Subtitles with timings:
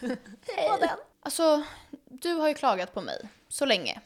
[0.00, 0.70] Hej.
[0.80, 0.88] den.
[1.20, 1.62] Alltså,
[2.04, 4.00] du har ju klagat på mig så länge.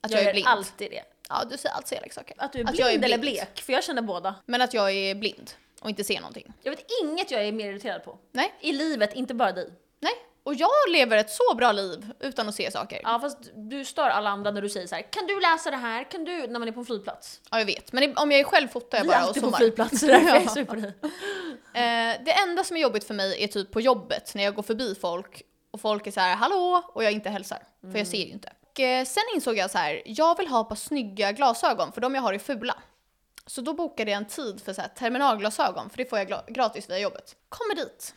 [0.00, 0.48] Att jag, Jag är blind.
[0.48, 1.02] alltid det.
[1.28, 2.34] Ja, du säger alltid elaka saker.
[2.38, 3.36] Att du är Att blind, jag är eller blind.
[3.36, 4.34] blek, för jag känner båda.
[4.46, 6.52] Men att jag är blind och inte ser någonting.
[6.62, 8.18] Jag vet inget jag är mer irriterad på.
[8.32, 9.70] Nej, I livet, inte bara dig.
[10.00, 10.12] nej.
[10.46, 13.00] Och jag lever ett så bra liv utan att se saker.
[13.02, 15.70] Ja, Ja fast du stör alla andra när du säger så här: kan du läsa
[15.70, 16.10] det här?
[16.10, 16.46] Kan du?
[16.46, 17.40] När man är på en flygplats.
[17.50, 17.92] jag vet.
[17.92, 19.58] Men om jag är själv fotar jag Vi är bara och alltid på zoomar.
[19.58, 20.48] flygplatser, därför jag är Ja.
[20.54, 20.94] sur på dig.
[21.74, 24.62] Eh, det enda som är jobbigt för mig är typ på jobbet när jag går
[24.62, 27.58] förbi folk och folk är så här hallå och jag inte hälsar.
[27.92, 28.52] För jag ser ju inte.
[28.72, 32.14] Och, eh, sen insåg jag så här, jag vill ha par snygga glasögon för de
[32.14, 32.74] jag har är fula.
[33.46, 36.90] Så då bokade jag en tid för så här, terminalglasögon för det får jag gratis
[36.90, 37.36] via jobbet.
[37.48, 38.14] Kommer dit.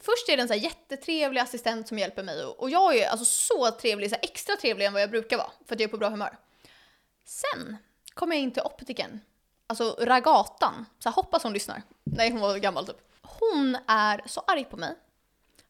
[0.00, 3.24] Först är det en så här jättetrevlig assistent som hjälper mig och jag är alltså
[3.24, 5.98] så trevlig, så extra trevlig än vad jag brukar vara för att jag är på
[5.98, 6.38] bra humör.
[7.24, 7.76] Sen
[8.14, 9.20] kommer jag in till optiken,
[9.66, 11.82] alltså ragatan, så här, hoppas hon lyssnar.
[12.04, 12.96] Nej hon var gammal typ.
[13.22, 14.96] Hon är så arg på mig.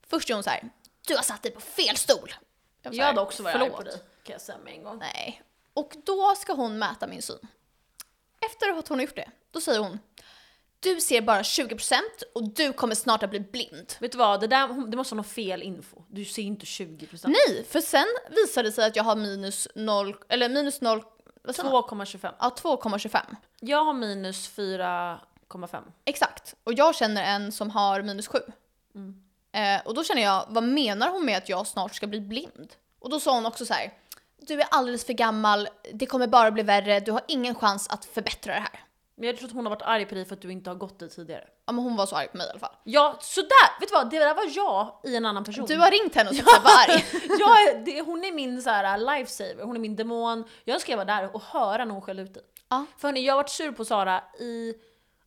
[0.07, 0.71] Först är hon så här,
[1.07, 2.35] du har satt dig på fel stol.
[2.83, 4.99] Jag här, hade också varit arg "Förlåt." på dig, kan jag säga med en gång.
[4.99, 5.43] Nej.
[5.75, 7.49] Och då ska hon mäta min syn.
[8.41, 9.99] Efter att hon har gjort det, då säger hon
[10.81, 12.01] du ser bara 20%
[12.35, 13.93] och du kommer snart att bli blind.
[13.99, 16.03] Vet du vad, det där det måste vara någon fel info.
[16.09, 17.21] Du ser inte 20%.
[17.25, 21.03] Nej, för sen visade det sig att jag har minus 0, eller minus 0,
[21.43, 21.73] vad sa man?
[21.73, 22.35] 2,25.
[22.39, 23.21] Ja, 2,25.
[23.61, 25.83] Jag har minus 4,5.
[26.05, 26.55] Exakt.
[26.65, 28.39] Och jag känner en som har minus 7.
[29.53, 32.75] Eh, och då känner jag, vad menar hon med att jag snart ska bli blind?
[32.99, 33.93] Och då sa hon också så här,
[34.39, 38.05] du är alldeles för gammal, det kommer bara bli värre, du har ingen chans att
[38.05, 38.85] förbättra det här.
[39.21, 40.75] Men jag tror att hon har varit arg på dig för att du inte har
[40.75, 41.45] gått dit tidigare.
[41.67, 42.75] Ja men hon var så arg på mig i alla fall.
[42.85, 43.81] Ja, sådär!
[43.81, 45.67] Vet du vad, det där var jag i en annan person.
[45.67, 47.05] Du har ringt henne och sagt att jag var arg.
[47.39, 50.45] jag det, hon är min så här, lifesaver, hon är min demon.
[50.65, 52.43] Jag önskar jag var där och höra när hon skällde ut dig.
[52.69, 52.87] Ja.
[52.99, 54.75] För hörni, jag har varit sur på Sara i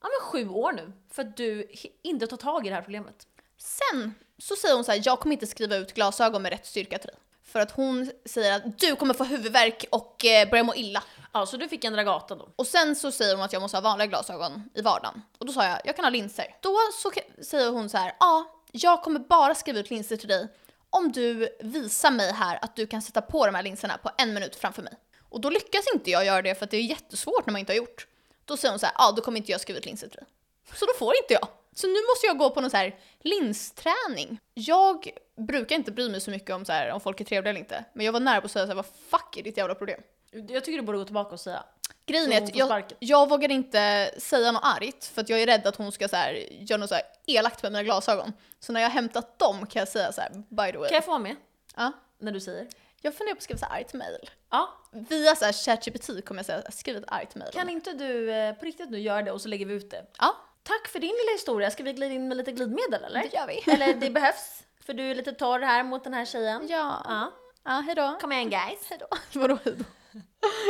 [0.02, 1.68] ja, men sju år nu för att du
[2.02, 3.28] inte tar tag i det här problemet.
[3.58, 6.98] Sen så säger hon så här, jag kommer inte skriva ut glasögon med rätt styrka
[6.98, 7.18] till dig.
[7.44, 11.04] För att hon säger att du kommer få huvudvärk och eh, börja må illa.
[11.34, 12.50] Ja, så du fick en Dragata då.
[12.56, 15.22] Och sen så säger hon att jag måste ha vanliga glasögon i vardagen.
[15.38, 16.56] Och då sa jag, jag kan ha linser.
[16.62, 17.12] Då så
[17.44, 20.48] säger hon så här, ja, jag kommer bara skriva ut linser till dig
[20.90, 24.34] om du visar mig här att du kan sätta på de här linserna på en
[24.34, 24.94] minut framför mig.
[25.30, 27.72] Och då lyckas inte jag göra det för att det är jättesvårt när man inte
[27.72, 28.08] har gjort.
[28.46, 30.28] Då säger hon så här, ja, då kommer inte jag skriva ut linser till dig.
[30.74, 31.48] Så då får inte jag.
[31.76, 34.40] Så nu måste jag gå på någon så här linsträning.
[34.54, 37.60] Jag brukar inte bry mig så mycket om så här, om folk är trevliga eller
[37.60, 37.86] inte.
[37.94, 40.02] Men jag var nära på att säga så här, vad fuck är ditt jävla problem?
[40.34, 41.64] Jag tycker du borde gå tillbaka och säga.
[42.06, 45.68] Grejen är att jag, jag vågar inte säga något argt för att jag är rädd
[45.68, 48.34] att hon ska så här, göra något så här elakt med mina glasögon.
[48.60, 50.90] Så när jag har hämtat dem kan jag säga så här, by the way.
[50.90, 51.36] Kan jag få vara med?
[51.76, 51.92] Ja.
[52.20, 52.68] När du säger?
[53.02, 54.30] Jag funderar på att skriva så här argt mail.
[54.50, 54.70] Ja.
[54.92, 57.52] Via så här ChatGPT kommer jag säga, skriv ett argt mail.
[57.54, 60.06] Kan inte du eh, på riktigt nu göra det och så lägger vi ut det?
[60.20, 61.72] Ja, Tack för din lilla historia.
[61.72, 63.20] Ska vi glida in med lite glidmedel eller?
[63.20, 63.72] det gör vi.
[63.72, 66.68] Eller det behövs, för du är lite torr här mot den här tjejen.
[66.70, 67.32] Ja, Ja.
[67.64, 68.18] ja hejdå.
[68.22, 68.90] Kom igen guys.
[68.90, 69.08] Hejdå.
[69.34, 69.84] Vadå hejdå?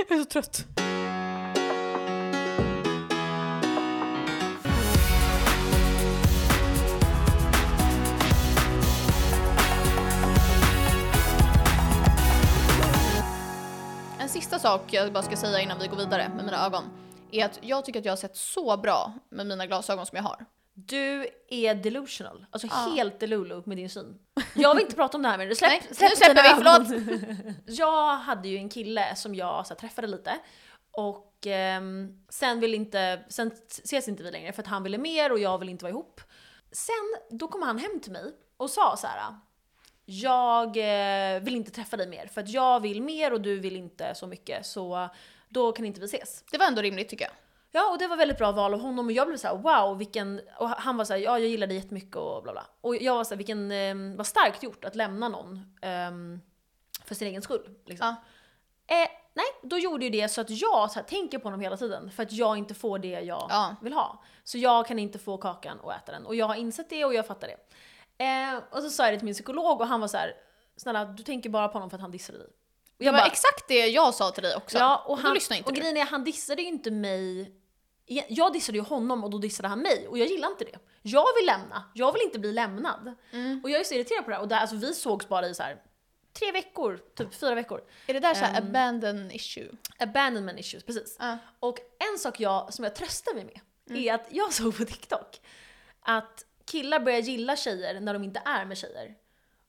[0.09, 0.66] Jag är så trött.
[14.20, 16.84] En sista sak jag bara ska säga innan vi går vidare med mina ögon
[17.31, 20.24] är att jag tycker att jag har sett så bra med mina glasögon som jag
[20.24, 20.46] har.
[20.73, 22.45] Du är delusional.
[22.51, 22.94] Alltså Ja.
[22.95, 24.19] helt delulu med din syn.
[24.56, 25.53] Jag vill inte prata om det här mer.
[25.53, 27.53] Släpp, Nej, släpp nu släpper vi, ögon.
[27.66, 30.39] Jag hade ju en kille som jag så här, träffade lite
[30.91, 35.31] och ehm, sen vill inte, sen ses inte vi längre för att han ville mer
[35.31, 36.22] och jag vill inte vara ihop.
[36.72, 39.35] Sen, då kom han hem till mig och sa så här.
[40.06, 43.75] Jag eh, vill inte träffa dig mer för att jag vill mer och du vill
[43.75, 45.09] inte så mycket så
[45.50, 46.44] då kan inte vi ses.
[46.51, 47.33] Det var ändå rimligt tycker jag.
[47.75, 49.97] Ja, och det var väldigt bra val av honom och jag blev så här: wow,
[49.97, 50.41] vilken...
[50.59, 52.66] Och han var så här, ja jag gillar dig jättemycket och bla bla.
[52.81, 56.39] Och jag var så här, vilken, eh, vad starkt gjort att lämna någon ehm,
[57.06, 57.69] för sin egen skull.
[57.85, 58.07] Liksom.
[58.88, 61.78] Eh, nej, då gjorde ju det så att jag så här, tänker på honom hela
[61.78, 63.75] tiden för att jag inte får det jag Ja.
[63.81, 64.23] vill ha.
[64.44, 66.25] Så jag kan inte få kakan och äta den.
[66.25, 67.57] Och jag har insett det och jag fattar det.
[68.25, 70.33] Eh, och så sa jag det till min psykolog och han var så här:
[70.77, 72.48] snälla du tänker bara på honom för att han dissade dig.
[72.48, 72.53] Och
[72.98, 74.77] Det jag var bara, exakt det jag sa till dig också.
[74.77, 77.59] Ja, och, då han, lyssnade inte och grejen är, han dissade ju inte mig.
[78.27, 80.79] Jag dissade ju honom och då dissade han mig och jag gillar inte det.
[81.01, 83.15] Jag vill lämna, jag vill inte bli lämnad.
[83.31, 83.59] Mm.
[83.63, 84.41] Och jag är så irriterad på det här.
[84.41, 85.81] Och där, alltså, vi sågs bara i så här
[86.33, 87.81] tre veckor, typ fyra veckor.
[88.07, 88.67] Är det där såhär Ehm.
[88.67, 89.69] abandon issue?
[89.97, 91.17] Abandonment issues, precis.
[91.19, 91.38] Ja.
[91.59, 91.79] Och
[92.11, 93.59] en sak jag, som jag tröstar mig med
[93.89, 94.01] Mm.
[94.03, 95.41] är att jag såg på TikTok
[96.00, 99.15] att killar börjar gilla tjejer när de inte är med tjejer.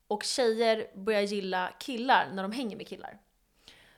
[0.08, 3.18] Och tjejer börjar gilla killar när de hänger med killar.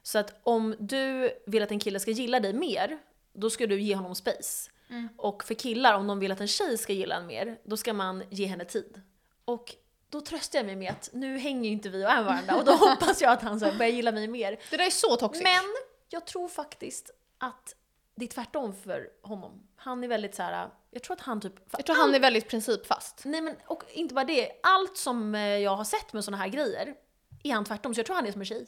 [0.02, 2.98] Så att om du vill att en kille ska gilla dig mer,
[3.36, 4.70] då ska du ge honom space.
[5.16, 7.92] Och för killar, om de vill att en tjej ska gilla en mer, då ska
[7.92, 9.02] man ge henne tid.
[9.44, 9.74] Och
[10.10, 12.64] då tröstar jag mig med att nu hänger ju inte vi och är varandra och
[12.64, 14.60] då hoppas jag att han så börjar gilla mig mer.
[14.70, 15.42] Det där är så toxic.
[15.42, 15.64] Men
[16.08, 17.74] jag tror faktiskt att
[18.14, 19.66] det är tvärtom för honom.
[19.76, 20.68] Han är väldigt så här.
[20.90, 21.54] jag tror att han typ...
[21.70, 23.22] jag tror han är väldigt principfast.
[23.24, 26.48] Nej men och inte bara det, allt som eh, jag har sett med såna här
[26.48, 26.94] grejer
[27.42, 28.66] är han tvärtom, så jag tror han är som en tjej.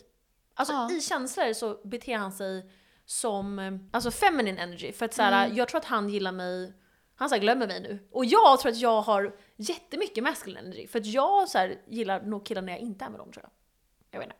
[0.54, 0.90] Alltså Ja.
[0.92, 2.70] i känslor så beter han sig
[3.08, 4.92] som, eh, alltså feminine energy.
[4.92, 6.72] För att så här, jag tror att han gillar mig,
[7.14, 8.08] han så här, glömmer mig nu.
[8.12, 10.86] Och jag tror att jag har jättemycket masculine energy.
[10.86, 13.44] För att jag så här, gillar nog killar när jag inte är med dem tror
[13.44, 13.50] jag.
[14.10, 14.38] Jag vet inte.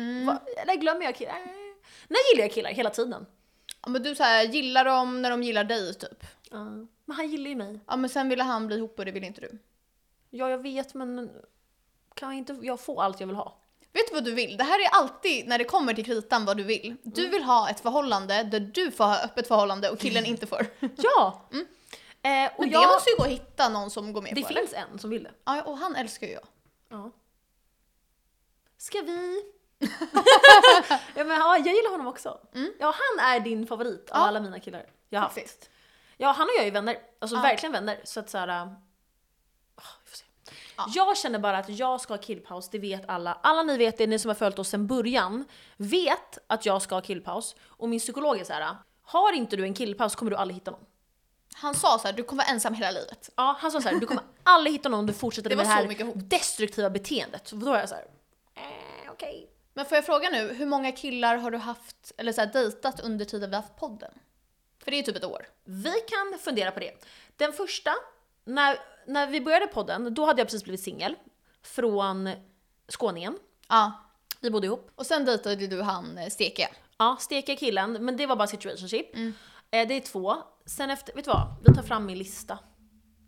[0.00, 0.26] Mm.
[0.26, 1.34] Va, eller glömmer jag killar?
[2.08, 2.70] När gillar jag killar?
[2.70, 3.26] Hela tiden.
[3.82, 6.24] Ja, men du så här, gillar dem när de gillar dig typ.
[6.50, 6.64] Ja.
[7.04, 7.80] Men han gillar ju mig.
[7.86, 9.58] Ja men sen ville han bli ihop och det ville inte du.
[10.30, 11.30] Ja jag vet men
[12.14, 13.63] kan jag inte jag få allt jag vill ha?
[13.94, 14.56] Vet du vad du vill?
[14.56, 16.96] Det här är alltid när det kommer till kritan vad du vill.
[17.02, 20.66] Du vill ha ett förhållande där du får ha öppet förhållande och killen inte får.
[20.80, 21.48] Ja!
[22.22, 24.42] Eh, och Men det jag, måste ju gå att hitta någon som går med det
[24.42, 25.28] på finns en som vill det.
[25.46, 25.56] eller?
[25.62, 26.46] Ja och han älskar ju jag.
[26.88, 27.10] Ja.
[28.78, 29.42] Ska vi?
[31.14, 32.38] ja, men, ja, jag gillar honom också.
[32.80, 34.26] Ja, han är din favorit av Ja.
[34.26, 35.70] alla mina killar jag har haft.
[36.16, 36.96] Ja, han och jag är vänner.
[37.18, 37.42] Alltså Ja.
[37.42, 38.00] verkligen vänner.
[38.04, 38.74] Så att får se.
[40.76, 40.86] Ja.
[40.94, 43.38] Jag känner bara att jag ska ha killpaus, det vet alla.
[43.42, 45.44] Alla ni vet det, ni som har följt oss sedan början,
[45.76, 47.56] vet att jag ska ha killpaus.
[47.62, 50.84] Och min psykolog är såhär, har inte du en killpaus kommer du aldrig hitta någon.
[51.54, 53.30] Han sa så här, du kommer vara ensam hela livet.
[53.36, 55.70] Ja, han sa såhär, du kommer aldrig hitta någon om du fortsätter Det med det
[55.70, 57.48] här destruktiva beteendet.
[57.48, 58.04] Så då är jag såhär,
[58.54, 59.50] eh, okej.
[59.74, 63.00] Men får jag fråga nu, hur många killar har du haft, eller så här, dejtat
[63.00, 64.10] under tiden vi har haft podden?
[64.84, 65.46] För det är ju typ ett år.
[65.64, 67.04] Vi kan fundera på det.
[67.36, 67.94] Den första,
[68.44, 71.16] när, när vi började podden, då hade jag precis blivit singel.
[71.62, 72.30] Från
[72.88, 73.38] Skåningen.
[73.68, 73.92] Ja.
[74.40, 74.90] Vi bodde ihop.
[74.94, 76.68] Och sen dejtade du han eh, Steke.
[76.98, 79.14] Ja, steka killen, men det var bara situationship.
[79.16, 79.34] Mm.
[79.70, 80.36] Eh, det är två.
[80.66, 81.54] Sen efter, vet du vad?
[81.64, 82.58] Vi tar fram min lista.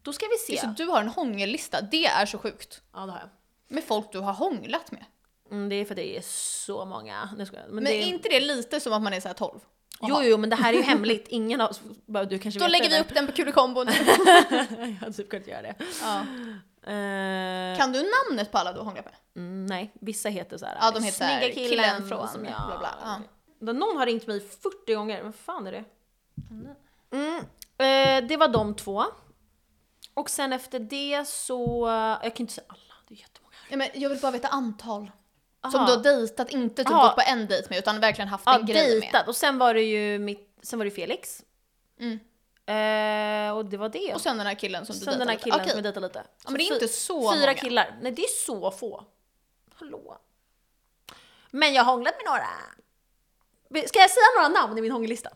[0.03, 0.61] Då ska vi se.
[0.61, 2.83] Så du har en hångellista, det är så sjukt.
[2.93, 3.29] Ja, det har jag.
[3.69, 5.05] Med folk du har hånglat med.
[5.51, 6.23] Mm, det är för att det är
[6.67, 7.29] så många.
[7.37, 9.29] Nu ska jag, men Men det är inte det lite som att man är så
[9.29, 9.61] här 12?
[10.03, 11.29] Jo, jo, men det här är ju hemligt.
[11.29, 11.77] Ingen av
[12.07, 13.87] bara du kanske Då lägger det, vi upp den på Kulekombon.
[13.87, 13.97] men-
[14.79, 15.75] jag hade typ kunnat göra det.
[16.03, 16.21] ja.
[16.93, 19.15] Eh, Kan du namnet på alla du har hånglat med?
[19.37, 20.79] mm, nej, vissa heter så här.
[20.81, 22.67] Ja, de heter här, Snygga killen, killen från som jag...
[22.67, 23.17] bla, bla, ja.
[23.61, 25.23] Då Någon har ringt mig 40 gånger.
[25.23, 25.85] Vad fan är det?
[27.11, 27.37] Mm.
[27.79, 29.05] Eh, det var de två.
[30.15, 31.87] Och sen efter det så...
[32.23, 33.55] Jag kan inte säga alla, det är jättemånga.
[33.71, 35.11] Ja, men jag vill bara veta antal.
[35.71, 37.07] Som du har dejtat, inte typ Aha.
[37.07, 39.03] gått på en dejt med utan verkligen haft Ja, en grej med.
[39.03, 39.29] dejtat.
[39.29, 41.43] Och sen var det ju mitt, sen var det Felix.
[42.01, 42.19] Mm.
[42.69, 44.15] Eh, och det var det.
[44.15, 45.51] Och sen den här killen som du sen den här dejtade.
[45.53, 46.23] killen som jag dejtade lite.
[46.45, 47.55] Ja, men det är inte så Fyra många.
[47.55, 47.99] killar.
[48.03, 49.05] Nej, det är så få.
[49.75, 50.19] Hallå.
[51.51, 53.87] Men jag har hånglat med några.
[53.89, 55.31] Ska jag säga några namn i min hångellista?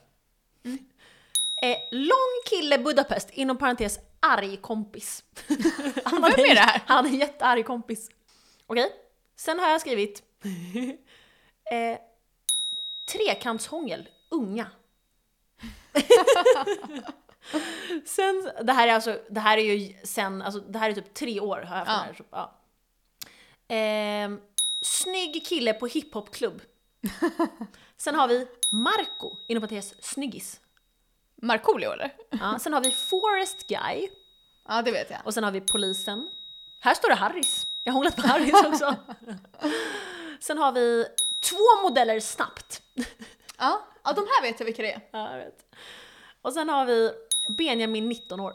[0.65, 0.79] Mm.
[1.62, 5.25] Eh, lång kille Budapest, inom parentes arg kompis.
[6.05, 6.83] han Vem är det här?
[6.87, 8.09] Han är en jättearg kompis.
[8.67, 8.93] Okej,
[9.41, 10.23] sen har jag skrivit
[11.71, 11.99] eh,
[13.13, 14.67] trekantshångel, unga.
[18.07, 21.15] sen, det här är alltså, det här är ju sen, alltså det här är typ
[21.15, 21.97] tre år har jag haft Ja.
[21.97, 22.15] den här.
[22.15, 22.57] Så, ja.
[23.69, 24.41] Ehm,
[24.83, 26.63] snygg kille på hiphopklubb.
[27.97, 30.61] sen har vi Marco, inom parentes snyggis.
[31.43, 32.13] Markoolio eller?
[32.31, 34.09] Ja, sen har vi Forest Guy.
[34.69, 35.21] Ja det vet jag.
[35.25, 36.31] Och sen har vi polisen.
[36.81, 37.67] Här står det Harris.
[37.91, 38.97] Jag har hånglat med Harris också.
[40.41, 41.07] sen har vi
[41.41, 42.83] två modeller snabbt.
[43.59, 45.00] Ja, ja de här vet jag vilka det är.
[45.11, 45.75] Ja, jag vet.
[46.43, 47.12] Och sen har vi
[47.49, 48.55] Benjamin 19 år.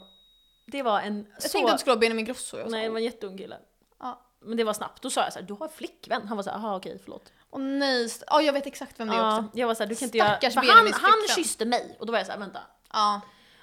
[0.66, 1.48] Det var en Jag så...
[1.48, 2.58] tänkte att du skulle ha Benjamin Grosso.
[2.58, 3.56] Jag Nej, det var en jätteung kille.
[4.00, 4.20] Ja.
[4.40, 5.02] Men det var snabbt.
[5.02, 6.28] Då sa jag så här, du har flickvän.
[6.28, 7.32] Han var så här, okej, förlåt.
[7.50, 9.58] Åh nej, ja jag vet exakt vem det är Ja, också.
[9.58, 10.50] jag var så här, du kan inte Stackars göra...
[10.52, 11.36] För han, Benjamins han flickvän.
[11.44, 12.60] kysste mig och då var jag så här, vänta.
[12.92, 13.20] Ja.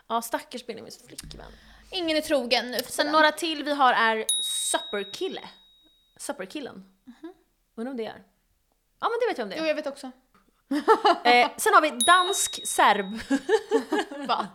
[0.08, 1.52] Ja, stackars Benjamins flickvän.
[1.92, 5.42] Ingen är trogen nu för Sen några till vi har är Supperkille.
[6.18, 6.84] Supperkillen.
[7.76, 8.24] Undrar om det är?
[9.00, 9.68] Ja men det vet jag om det Jo är.
[9.68, 10.12] jag vet också.
[11.24, 13.20] Eh, sen har vi dansk serb.
[14.28, 14.48] Va?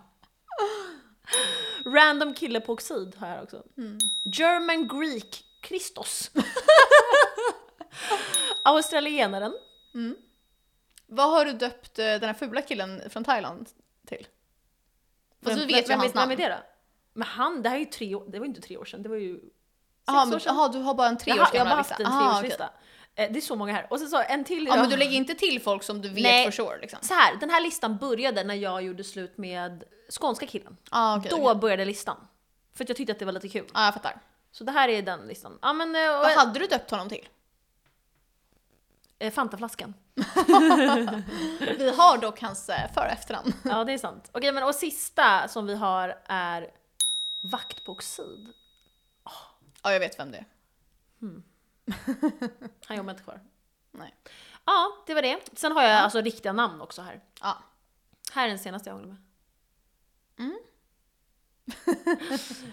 [1.87, 3.62] Random kille på oxid har jag också.
[4.25, 6.31] German Greek Christos.
[8.62, 9.55] Australienaren.
[11.07, 13.69] Vad har du döpt eh, den här fula killen från Thailand
[14.07, 14.27] till?
[15.43, 16.33] Fast vi Vem- vet ju vem, hans vem namn.
[16.33, 16.57] är det då?
[17.12, 19.03] Men han, det här är ju tre år, det var ju inte tre år sedan,
[19.03, 19.41] det var ju
[20.12, 20.57] Jaha, år men, sedan.
[20.57, 22.65] aha, du har bara en har, jag har bara haft en treårslista.
[23.15, 23.25] okej.
[23.27, 23.87] Eh, det är så många här.
[23.91, 26.23] Och sen så en till Ja men du lägger inte till folk som du vet
[26.23, 26.45] Nej.
[26.45, 26.99] for sure liksom?
[27.03, 29.85] Så här, den här listan började när jag gjorde slut med
[30.21, 30.77] skånska killen.
[30.91, 31.61] Ah, okej, Då okej.
[31.61, 32.17] började listan.
[32.75, 33.67] För att jag tyckte att det var lite kul.
[33.75, 34.21] Ja jag fattar.
[34.53, 35.59] Så det här är den listan.
[35.62, 35.97] Ja men...
[35.97, 37.29] eh, Vad hade du döpt honom till?
[39.19, 39.95] eh, Fantaflaskan.
[41.79, 43.53] Vi har dock hans för och efternamn.
[43.65, 44.31] Ja det är sant.
[44.33, 46.67] Okej men och sista som vi har är
[47.41, 48.53] vaktboxid.
[49.88, 50.47] Ja Ja, jag vet vem det är.
[52.85, 53.40] Han jobbar inte kvar.
[53.90, 54.14] Nej.
[54.64, 55.38] Ja, det var det.
[55.52, 57.21] Sen har jag alltså riktiga namn också här.
[57.40, 57.59] Ja.
[58.33, 59.23] Här är den senaste jag hånglar med.
[60.38, 60.59] Mm.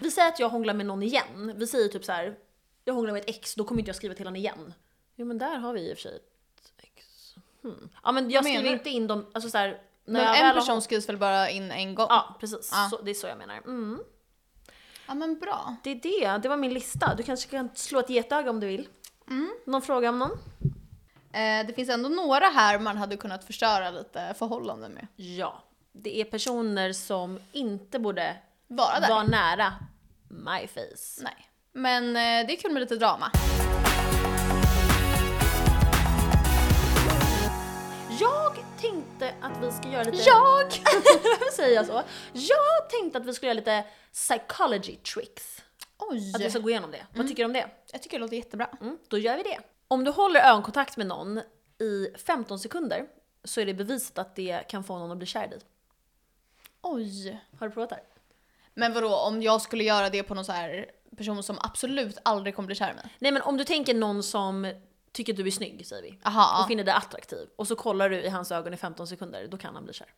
[0.00, 1.52] Vi säger att jag hånglar med någon igen.
[1.56, 2.38] Vi säger typ så här.
[2.84, 4.74] jag hånglar med ett ex, då kommer inte jag skriva till honom igen.
[5.14, 7.34] Jo men där har vi i och för sig ett ex.
[7.62, 7.88] Hmm.
[8.02, 11.08] Ja men jag skriver inte in dem, alltså så här, när Men en person skrivs
[11.08, 12.06] väl bara in en gång?
[12.10, 12.88] Ja precis, Ja.
[12.90, 13.56] Så, det är så jag menar.
[13.56, 14.00] Mm.
[15.06, 15.76] Ja, men bra.
[15.82, 17.14] Det är det, det var min lista.
[17.14, 18.88] Du kanske kan slå ett getöga om du vill.
[19.30, 19.50] Mm.
[19.66, 20.30] Någon fråga om någon?
[21.32, 25.06] Eh, det finns ändå några här man hade kunnat förstöra lite förhållanden med.
[25.16, 25.62] Ja.
[25.92, 28.36] Det är personer som inte borde
[28.66, 29.08] Vara där.
[29.08, 29.72] vara nära
[30.28, 31.22] my face.
[31.22, 31.48] Nej.
[31.72, 33.30] Men eh, det är kul med lite drama.
[39.42, 40.22] Att vi ska göra lite...
[40.22, 40.72] Jag!
[41.52, 42.02] säger jag så?
[42.32, 45.62] Jag tänkte att vi skulle göra lite psychology tricks.
[45.98, 46.32] Oj!
[46.34, 47.06] Att vi ska gå igenom det.
[47.14, 47.66] Vad tycker du om det?
[47.92, 48.68] Jag tycker det låter jättebra.
[48.80, 49.58] Mm, då gör vi det.
[49.88, 51.38] Om du håller ögonkontakt med någon
[51.78, 53.06] i 15 sekunder
[53.44, 55.60] så är det bevisat att det kan få någon att bli kär i dig.
[56.82, 57.40] Oj.
[57.58, 58.04] Har du provat det här?
[58.74, 62.56] Men vadå, om jag skulle göra det på någon så här person som absolut aldrig
[62.56, 63.04] kommer bli kär i mig?
[63.18, 64.72] Nej men om du tänker någon som
[65.16, 66.18] tycker att du är snygg säger vi.
[66.24, 67.48] Aha, Och finner dig attraktiv.
[67.56, 70.14] Och så kollar du i hans ögon i 15 sekunder, då kan han bli kär.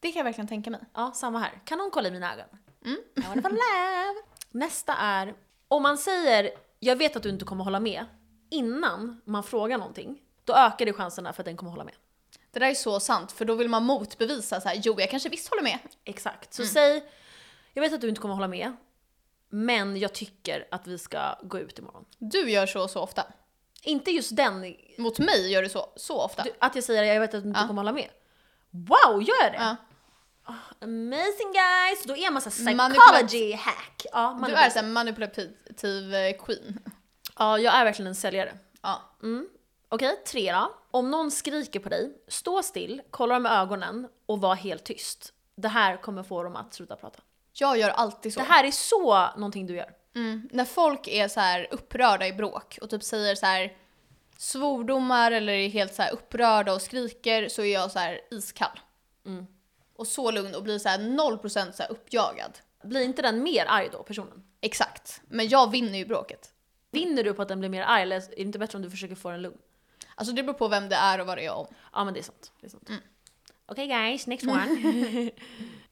[0.00, 0.80] Det kan jag verkligen tänka mig.
[0.94, 1.60] Ja, samma här.
[1.64, 2.46] Kan någon kolla i mina ögon?
[2.84, 2.98] Mm.
[3.16, 4.20] I wanna fall love.
[4.50, 5.34] Nästa är,
[5.68, 8.04] om man säger “jag vet att du inte kommer hålla med”
[8.50, 11.94] innan man frågar någonting, då ökar det chanserna för att den kommer hålla med.
[12.52, 15.28] Det där är så sant, för då vill man motbevisa så här, jo jag kanske
[15.28, 15.78] visst håller med.
[16.04, 16.54] Exakt.
[16.54, 16.72] Så Mm.
[16.72, 17.04] säg
[17.74, 18.76] “jag vet att du inte kommer hålla med,
[19.48, 22.04] men jag tycker att vi ska gå ut imorgon”.
[22.18, 23.26] Du gör så så ofta.
[23.82, 26.42] Inte just den, Mot mig gör du så, så ofta.
[26.42, 27.66] du- att jag säger “jag vet att du inte Ja.
[27.66, 28.08] kommer hålla med”.
[28.70, 29.58] Wow, gör jag det?
[29.58, 29.76] Ja.
[30.82, 32.04] Amazing guys!
[32.04, 34.06] Då är man såhär psychology hack.
[34.12, 36.78] Ja, Du är så här manipulativ eh, queen.
[37.38, 38.58] ja, jag är verkligen en säljare.
[38.82, 39.02] Ja.
[39.22, 39.48] Mm.
[39.88, 40.74] Okej, tre då.
[40.90, 45.32] Om någon skriker på dig, stå still, kolla dem med ögonen och var helt tyst.
[45.56, 47.20] Det här kommer få dem att sluta prata.
[47.52, 48.40] Jag gör alltid så.
[48.40, 49.90] Det här är så någonting du gör.
[50.14, 50.48] Mm.
[50.52, 53.76] När folk är så här upprörda i bråk och typ säger så här
[54.36, 58.80] svordomar eller är helt så här upprörda och skriker så är jag så här iskall.
[59.26, 59.46] Mm.
[59.96, 62.58] Och så lugn och blir så här 0% så här uppjagad.
[62.82, 64.42] Blir inte den mer arg då, personen?
[64.60, 65.22] Exakt.
[65.28, 66.52] Men jag vinner ju bråket.
[66.90, 68.90] Vinner du på att den blir mer arg eller är det inte bättre om du
[68.90, 69.58] försöker få den lugn?
[70.14, 71.66] Alltså det beror på vem det är och vad det är om.
[71.92, 72.52] Ja men det är sant.
[72.60, 72.88] Det är sant.
[72.88, 73.00] Mm.
[73.66, 75.30] Okej guys, next one.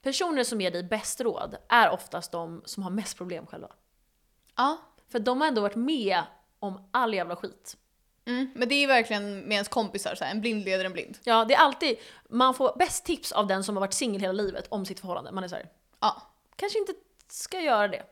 [0.01, 3.71] Personer som ger dig bäst råd är oftast de som har mest problem själva.
[4.59, 4.77] Ja.
[5.11, 6.23] För de har ändå varit med
[6.59, 7.77] om all jävla skit.
[8.25, 8.51] Mm.
[8.55, 11.17] Men det är verkligen med ens kompisar, så här, en blind leder en blind.
[11.23, 11.97] Ja, det är alltid,
[12.29, 15.31] man får bäst tips av den som har varit singel hela livet om sitt förhållande.
[15.31, 15.65] Man är såhär,
[15.99, 16.21] Ja.
[16.55, 16.93] kanske inte
[17.27, 18.03] ska göra det.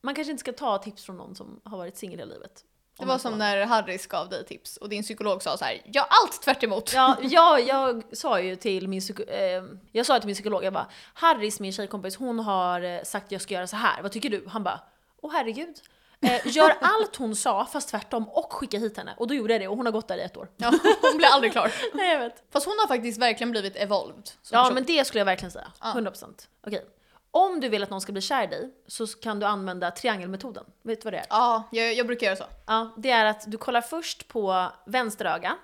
[0.00, 2.64] Man kanske inte ska ta tips från någon som har varit singel hela livet.
[2.98, 6.08] Det var som när Harris gav dig tips och din psykolog sa så här: ja
[6.10, 6.92] allt tvärt emot.
[6.94, 10.72] Ja, jag, jag sa ju till min, psyko, eh, jag sa till min psykolog, jag
[10.72, 14.02] bara Harris, min tjejkompis, hon har eh, sagt att jag ska göra så här.
[14.02, 14.44] vad tycker du?
[14.48, 14.80] Han bara
[15.26, 15.80] Åh herregud.
[16.20, 19.14] Eh, gör allt hon sa fast tvärtom och skicka hit henne.
[19.16, 20.48] Och då gjorde jag det och hon har gått där i ett år.
[20.56, 21.72] Ja, hon blir aldrig klar.
[21.94, 22.42] Nej jag vet.
[22.50, 24.30] Fast hon har faktiskt verkligen blivit evolved.
[24.50, 24.74] Ja person.
[24.74, 25.72] men det skulle jag verkligen säga.
[25.80, 25.92] Ja.
[25.96, 26.46] 100%.
[26.66, 26.86] Okej.
[27.30, 30.64] Om du vill att någon ska bli kär i dig så kan du använda triangelmetoden.
[30.82, 31.26] Vet du vad det är?
[31.30, 32.44] Ja, jag, jag brukar göra så.
[32.66, 35.56] Ja, det är att du kollar först på vänster öga,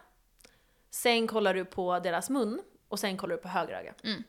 [0.90, 3.94] sen kollar du på deras mun och sen kollar du på höger öga.
[4.04, 4.24] Mm.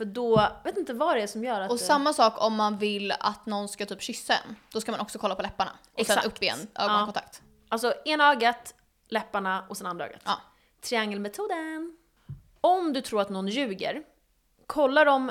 [0.00, 1.70] För då, vet inte vad det är som gör att...
[1.70, 4.56] Och det- samma sak om man vill att någon ska typ kyssa en.
[4.72, 5.70] Då ska man också kolla på läpparna.
[5.92, 6.22] Och Exakt.
[6.22, 7.42] sen upp igen, ögonkontakt.
[7.68, 8.74] Alltså ena ögat,
[9.08, 10.22] läpparna och sen andra ögat.
[10.24, 10.40] Ja.
[10.80, 11.96] Triangelmetoden.
[12.60, 14.02] Om du tror att någon ljuger,
[14.66, 15.30] kolla dem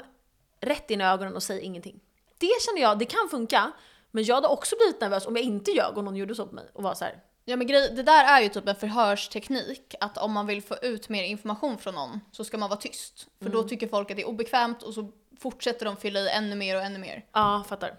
[0.59, 1.99] rätt in i ögonen och säg ingenting.
[2.37, 3.71] Det känner jag, det kan funka,
[4.11, 6.55] men jag hade också blivit nervös om jag inte ljög och någon gjorde så på
[6.55, 7.23] mig och var så här.
[7.49, 9.95] Ja men grej, det där är ju typ en förhörsteknik.
[9.99, 13.27] Att om man vill få ut mer information från någon så ska man vara tyst.
[13.41, 16.55] För då tycker folk att det är obekvämt och så fortsätter de fylla i ännu
[16.55, 17.25] mer och ännu mer.
[17.33, 17.95] Ja, fattar.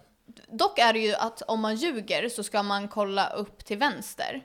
[0.48, 4.42] Dock är det ju att om man ljuger så ska man kolla upp till vänster.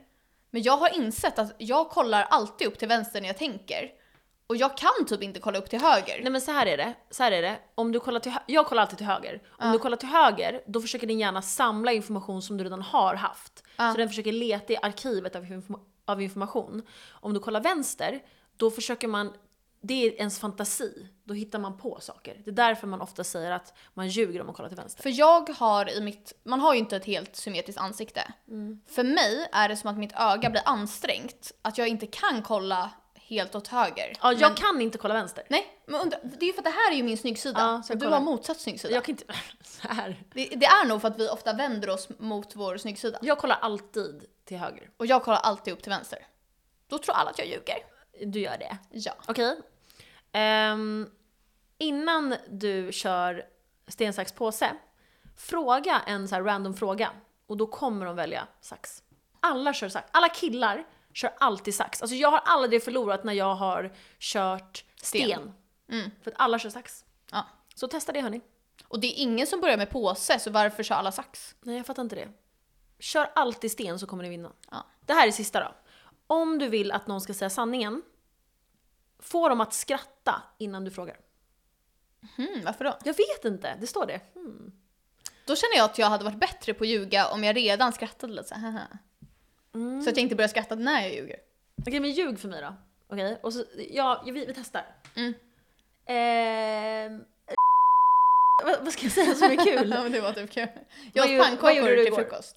[0.50, 3.90] Men jag har insett att jag kollar alltid upp till vänster när jag tänker.
[4.46, 6.20] Och jag kan typ inte kolla upp till höger.
[6.22, 7.58] Nej men så här är det, så här är det.
[7.74, 9.42] Om du kollar till jag kollar alltid till höger.
[9.48, 13.14] Om du kollar till höger, då försöker din hjärna samla information som du redan har
[13.14, 13.64] haft.
[13.76, 13.92] Ja.
[13.92, 16.82] Så den försöker leta i arkivet av, inform- av information.
[17.10, 18.22] Om du kollar vänster,
[18.56, 19.32] då försöker man,
[19.80, 21.08] det är ens fantasi.
[21.24, 22.42] Då hittar man på saker.
[22.44, 25.02] Det är därför man ofta säger att man ljuger om man kollar till vänster.
[25.02, 28.32] För jag har i mitt, man har ju inte ett helt symmetriskt ansikte.
[28.86, 32.90] För mig är det som att mitt öga blir ansträngt, att jag inte kan kolla
[33.28, 34.12] helt åt höger.
[34.22, 35.44] Ja, jag men, kan inte kolla vänster.
[35.48, 37.60] Nej, men undra, det är ju för att det här är ju min snyggsida.
[37.60, 38.18] Ja, så du kollar.
[38.18, 38.94] har motsatt snyggsida.
[38.94, 39.24] Jag kan inte...
[39.64, 40.24] Så här.
[40.32, 43.18] Det, det är nog för att vi ofta vänder oss mot vår snyggsida.
[43.22, 44.90] Jag kollar alltid till höger.
[44.96, 46.18] Och jag kollar alltid upp till vänster.
[46.88, 47.78] Då tror alla att jag ljuger.
[48.26, 48.78] Du gör det.
[48.90, 49.12] Ja.
[49.26, 49.60] Okej.
[50.32, 51.10] Ehm,
[51.78, 53.44] innan du kör
[53.88, 54.70] sten, sax, påse,
[55.36, 57.10] fråga en så här random fråga.
[57.46, 59.02] Och då kommer de välja sax.
[59.40, 60.08] Alla kör sax.
[60.10, 60.84] Alla killar
[61.16, 62.02] kör alltid sax.
[62.02, 65.30] Alltså jag har aldrig förlorat när jag har kört sten.
[65.30, 65.52] Sten.
[65.88, 66.10] Mm.
[66.22, 67.04] För att alla kör sax.
[67.30, 67.46] ja.
[67.74, 68.40] Så testa det hörni.
[68.88, 71.56] Och det är ingen som börjar med påse, så varför kör alla sax?
[71.60, 72.28] Nej, jag fattar inte det.
[72.98, 74.52] Kör alltid sten så kommer ni vinna.
[74.70, 74.86] Ja.
[75.06, 75.74] Det här är sista då.
[76.26, 78.02] Om du vill att någon ska säga sanningen,
[79.18, 81.16] få dem att skratta innan du frågar.
[82.36, 82.98] Hmm, varför då?
[83.04, 84.20] Jag vet inte, det står det.
[84.34, 84.72] Hmm.
[85.46, 88.32] Då känner jag att jag hade varit bättre på att ljuga om jag redan skrattade
[88.32, 88.98] lite så här, haha.
[89.76, 90.02] Mm.
[90.02, 91.36] Så att jag inte börjar skratta när jag ljuger.
[91.86, 92.74] Okej, men ljug för mig då.
[93.08, 94.84] Okej, och så, ja, vi, vi testar.
[95.16, 95.34] Mm.
[96.06, 97.24] Ehm,
[98.64, 99.90] vad, vad ska jag säga som är kul?
[99.96, 100.68] Ja, men det var typ kul.
[101.12, 102.56] Jag åt pannkakor till frukost.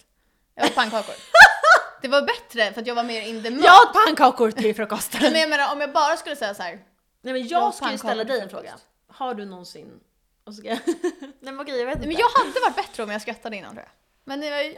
[0.55, 1.15] Jag åt pannkakor.
[2.01, 3.65] det var bättre för att jag var mer in the mood.
[3.65, 5.21] Jag åt pannkakor till frukosten!
[5.21, 6.79] Men jag menar om jag bara skulle säga så här.
[7.21, 8.75] Nej men Jag jag ska ju ställa dig en fråga.
[9.07, 9.99] Har du någonsin...
[10.45, 10.79] Och så ska jag...
[11.21, 12.07] Nej men okej, jag vet inte.
[12.07, 13.91] Men jag hade varit bättre om jag skrattade innan tror jag.
[14.23, 14.73] Men ja, jag är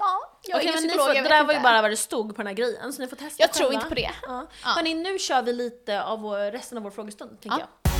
[0.55, 2.47] Okej, ingen men ni får, det där var ju bara vad det stod på den
[2.47, 3.75] här grejen, så ni får testa Jag tror själva.
[3.81, 4.11] inte på det.
[4.27, 4.47] Ja.
[4.63, 4.69] Ja.
[4.69, 7.67] Hörni, nu kör vi lite av vår, resten av vår frågestund, tänker Ja.
[7.83, 7.91] jag.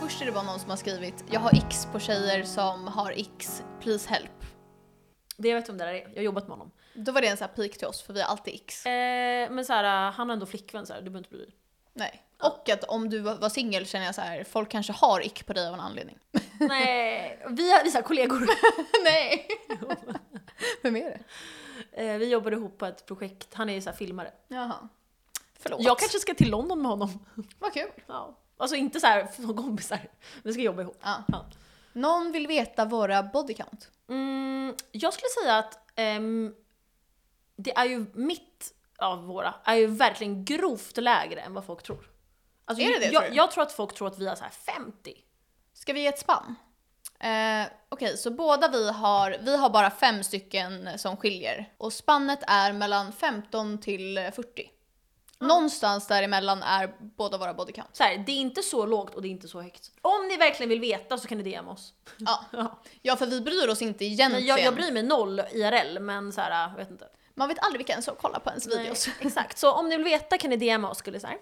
[0.00, 3.12] Först är det bara någon som har skrivit jag har x på tjejer som har
[3.16, 4.30] x, please help.
[5.36, 6.70] Det jag vet om det där är, jag har jobbat med honom.
[6.94, 8.86] Då var det en sån här pik till oss för vi har alltid x.
[8.86, 11.54] Eh, men så här, han har ändå flickvän så här, du behöver inte bry dig.
[11.94, 12.22] Nej.
[12.42, 15.52] Och att om du var singel känner jag så här, folk kanske har ick på
[15.52, 16.18] dig av en anledning.
[16.60, 18.48] Nej, vi är, vi är så här kollegor.
[19.04, 19.48] Nej!
[20.82, 21.20] Vem är det?
[21.92, 24.32] Eh, vi jobbade ihop på ett projekt, han är ju så filmare.
[24.48, 24.88] Jaha.
[25.58, 25.82] Förlåt.
[25.82, 27.26] Jag kanske ska till London med honom.
[27.58, 27.90] Vad kul.
[28.06, 28.38] Ja.
[28.56, 30.00] Alltså inte så här som kompisar,
[30.42, 30.98] vi ska jobba ihop.
[31.02, 31.22] Ja.
[31.28, 31.44] Ja.
[31.92, 33.90] Någon vill veta våra body count.
[34.08, 36.54] Mm, jag skulle säga att ehm,
[37.56, 42.11] det är ju mitt av våra, är ju verkligen grovt lägre än vad folk tror.
[42.72, 44.44] Alltså, Är det det, jag, tror jag tror att folk tror att vi har så
[44.44, 45.14] här 50.
[45.74, 46.54] Ska vi ge ett spann?
[47.20, 51.72] Eh, Okej, så båda vi har, vi har bara fem stycken som skiljer.
[51.78, 54.70] Och spannet är mellan 15 till 40.
[55.38, 57.88] Någonstans däremellan är båda våra body count.
[57.92, 59.90] Så här, det är inte så lågt och det är inte så högt.
[60.00, 61.94] Om ni verkligen vill veta så kan ni DM oss.
[62.18, 62.68] Ja.
[63.02, 63.16] Ja.
[63.16, 64.46] för vi bryr oss inte egentligen.
[64.46, 67.08] Jag, jag bryr mig noll IRL, men så här, jag vet inte.
[67.34, 69.08] Man vet aldrig vilka som kollar på ens Nej, videos.
[69.20, 71.38] exakt, så om ni vill veta kan ni DMa oss skulle jag säga.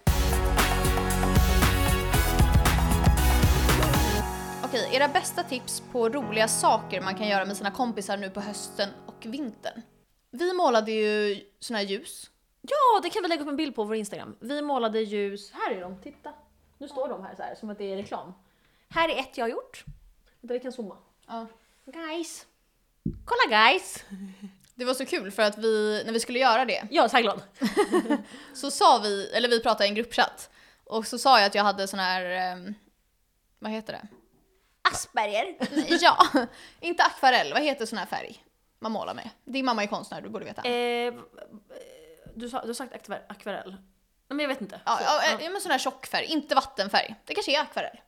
[4.93, 8.89] Era bästa tips på roliga saker man kan göra med sina kompisar nu på hösten
[9.07, 9.83] och vintern?
[10.31, 12.31] Vi målade ju såna här ljus.
[12.61, 14.37] Ja, det kan vi lägga upp en bild på vår Instagram.
[14.41, 16.33] Vi målade ljus, här är de, titta.
[16.79, 18.33] Nu står de här så här, som att det är reklam.
[18.89, 19.85] Här är ett jag har gjort.
[20.41, 20.97] Vänta, vi kan zooma.
[21.27, 21.47] Ja.
[21.85, 22.47] Guys.
[23.25, 24.05] Kolla guys!
[24.75, 27.17] Det var så kul för att vi, när vi skulle göra det, Jag är så
[27.17, 27.43] här glad.
[28.55, 30.51] så sa vi, eller vi pratade i en gruppchatt,
[30.85, 32.75] och så sa jag att jag hade sån här, ehm,
[33.59, 34.09] vad heter det?
[34.83, 35.57] Asperger.
[36.01, 36.27] Ja,
[36.81, 38.45] inte akvarell, vad heter sån här färg
[38.79, 39.31] man målar med?
[39.45, 40.63] Din mamma är konstnär, du borde veta.
[40.69, 41.15] Eh,
[42.35, 43.77] du, sa, du har sagt akvar- akvarell.
[44.29, 44.81] Men jag vet inte.
[44.85, 45.39] Ja, ja, ja.
[45.41, 45.51] ja.
[45.51, 47.15] men sån här tjock färg, inte vattenfärg.
[47.25, 48.01] Det kanske är akvarell.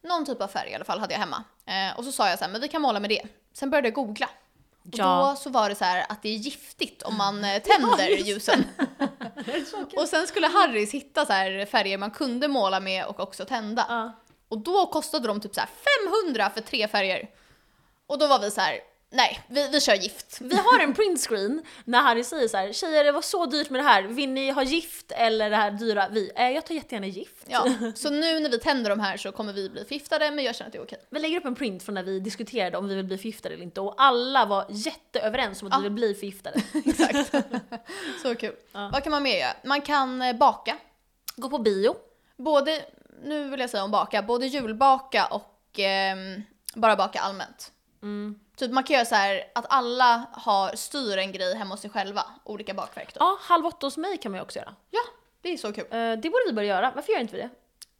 [0.00, 1.44] Någon typ av färg i alla fall hade jag hemma.
[1.66, 3.22] Eh, och så sa jag så här, men vi kan måla med det.
[3.52, 4.26] Sen började jag googla.
[4.82, 5.28] Och Ja.
[5.30, 8.04] då så var det så här att det är giftigt om man eh, tänder det.
[8.14, 8.64] ljusen.
[9.96, 13.86] och sen skulle Harrys hitta så här färger man kunde måla med och också tända.
[13.88, 14.12] Ja.
[14.48, 15.70] Och då kostade de typ så här
[16.24, 17.28] 500 för tre färger.
[18.06, 18.78] Och då var vi så här,
[19.10, 20.38] nej, vi, vi kör gift.
[20.40, 23.80] Vi har en printscreen när Harry säger så här: tjejer det var så dyrt med
[23.80, 26.08] det här, vill ni ha gift eller det här dyra?
[26.10, 27.44] Vi, eh, jag tar jättegärna gift.
[27.46, 30.56] Ja, så nu när vi tänder de här så kommer vi bli förgiftade, men jag
[30.56, 30.98] känner att det är okej.
[31.10, 33.64] Vi lägger upp en print från när vi diskuterade om vi vill bli förgiftade eller
[33.64, 35.78] inte och alla var jätteöverens om att Ja.
[35.78, 36.62] vi vill bli förgiftade.
[36.86, 37.34] Exakt.
[38.22, 38.54] så kul.
[38.72, 38.90] Ja.
[38.92, 39.52] Vad kan man mer göra?
[39.64, 40.76] Man kan eh, baka.
[41.36, 41.96] Gå på bio.
[42.36, 42.82] Både,
[43.22, 46.42] nu vill jag säga om baka, både julbaka och ehm,
[46.74, 47.72] bara baka allmänt.
[48.02, 48.40] Mm.
[48.56, 51.90] Typ man kan göra så här att alla har, styr en grej hemma hos sig
[51.90, 53.18] själva, olika bakverk då.
[53.20, 54.74] Ja, halv åtta hos mig kan man ju också göra.
[54.90, 55.00] Ja,
[55.42, 55.84] det är så kul.
[55.90, 57.50] Eh, det borde vi börja göra, varför gör inte vi det?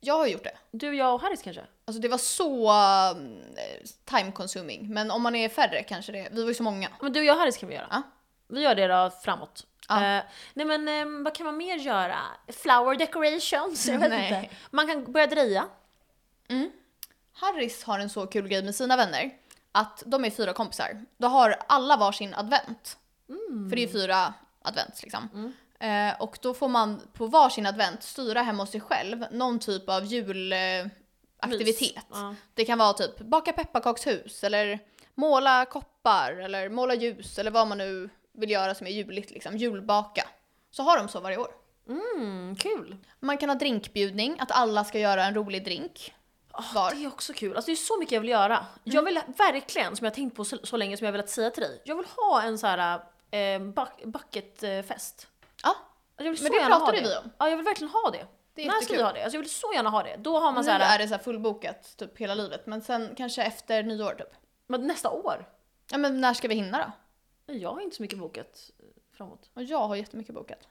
[0.00, 0.56] Jag har gjort det.
[0.70, 1.62] Du, jag och Harris kanske?
[1.84, 2.72] Alltså det var så
[3.12, 3.40] um,
[4.04, 6.88] time consuming, men om man är färre kanske det, vi var ju så många.
[7.00, 7.88] Men du och jag och Harris kan vi göra.
[7.90, 8.02] Ja.
[8.48, 9.66] Vi gör det då framåt.
[9.90, 10.20] Eh,
[10.54, 12.18] nej men eh, vad kan man mer göra?
[12.48, 13.88] Flower decorations?
[13.88, 14.42] Jag vet Nej.
[14.42, 14.54] inte.
[14.70, 15.68] Man kan börja dreja.
[17.32, 19.30] Harris har en så kul grej med sina vänner,
[19.72, 21.04] att de är fyra kompisar.
[21.16, 22.98] Då har alla varsin advent.
[23.70, 25.28] För det är fyra advent liksom.
[25.34, 25.52] Mm.
[25.80, 29.88] Eh, och då får man på varsin advent styra hemma hos sig själv någon typ
[29.88, 32.04] av julaktivitet.
[32.10, 32.34] Ja.
[32.54, 34.78] Det kan vara typ baka pepparkakshus eller
[35.14, 39.56] måla koppar eller måla ljus eller vad man nu vill göra som är juligt liksom,
[39.56, 40.28] julbaka.
[40.70, 41.48] Så har de så varje år.
[41.88, 42.96] Mm, kul!
[43.20, 46.14] Man kan ha drinkbjudning, att alla ska göra en rolig drink.
[46.52, 47.56] Oh, det är också kul.
[47.56, 48.66] Alltså det är så mycket jag vill göra.
[48.84, 51.50] Jag vill verkligen, som jag har tänkt på så, så länge, som jag velat säga
[51.50, 51.82] till dig.
[51.84, 55.26] Jag vill ha en så här eh, buck, bucketfest.
[55.62, 57.08] Ja, Alltså jag vill Men så det gärna ha pratade det.
[57.08, 57.30] vi om.
[57.38, 58.26] Ja, jag vill verkligen ha det.
[58.54, 59.22] det är När ska vi ha det?
[59.22, 60.16] Alltså jag vill så gärna ha det.
[60.16, 63.14] Då har man så Nu här, är det så fullbokat typ hela livet, men sen
[63.16, 64.30] kanske efter nyår typ.
[64.66, 65.48] men nästa år.
[65.90, 66.92] Ja men när ska vi hinna då?
[67.52, 68.84] Jag har inte så mycket bokat eh,
[69.16, 69.50] framåt.
[69.54, 70.68] Och jag har jättemycket bokat.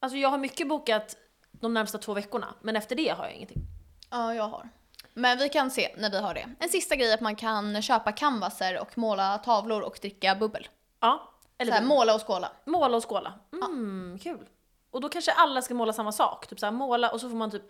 [0.00, 1.16] Alltså jag har mycket bokat
[1.50, 3.62] de närmsta två veckorna, men efter det har jag ingenting.
[4.10, 4.68] Ja, jag har.
[5.14, 6.54] Men vi kan se när vi har det.
[6.58, 10.68] En sista grej är att man kan köpa canvaser och måla tavlor och dricka bubbel.
[11.00, 11.30] Ja.
[11.58, 11.88] Eller här, vin.
[11.88, 12.52] måla och skåla.
[12.64, 13.34] måla och skåla.
[13.52, 14.46] Mm, kul.
[14.90, 16.46] Och då kanske alla ska måla samma sak.
[16.46, 17.62] Typ så här, måla och så får man typ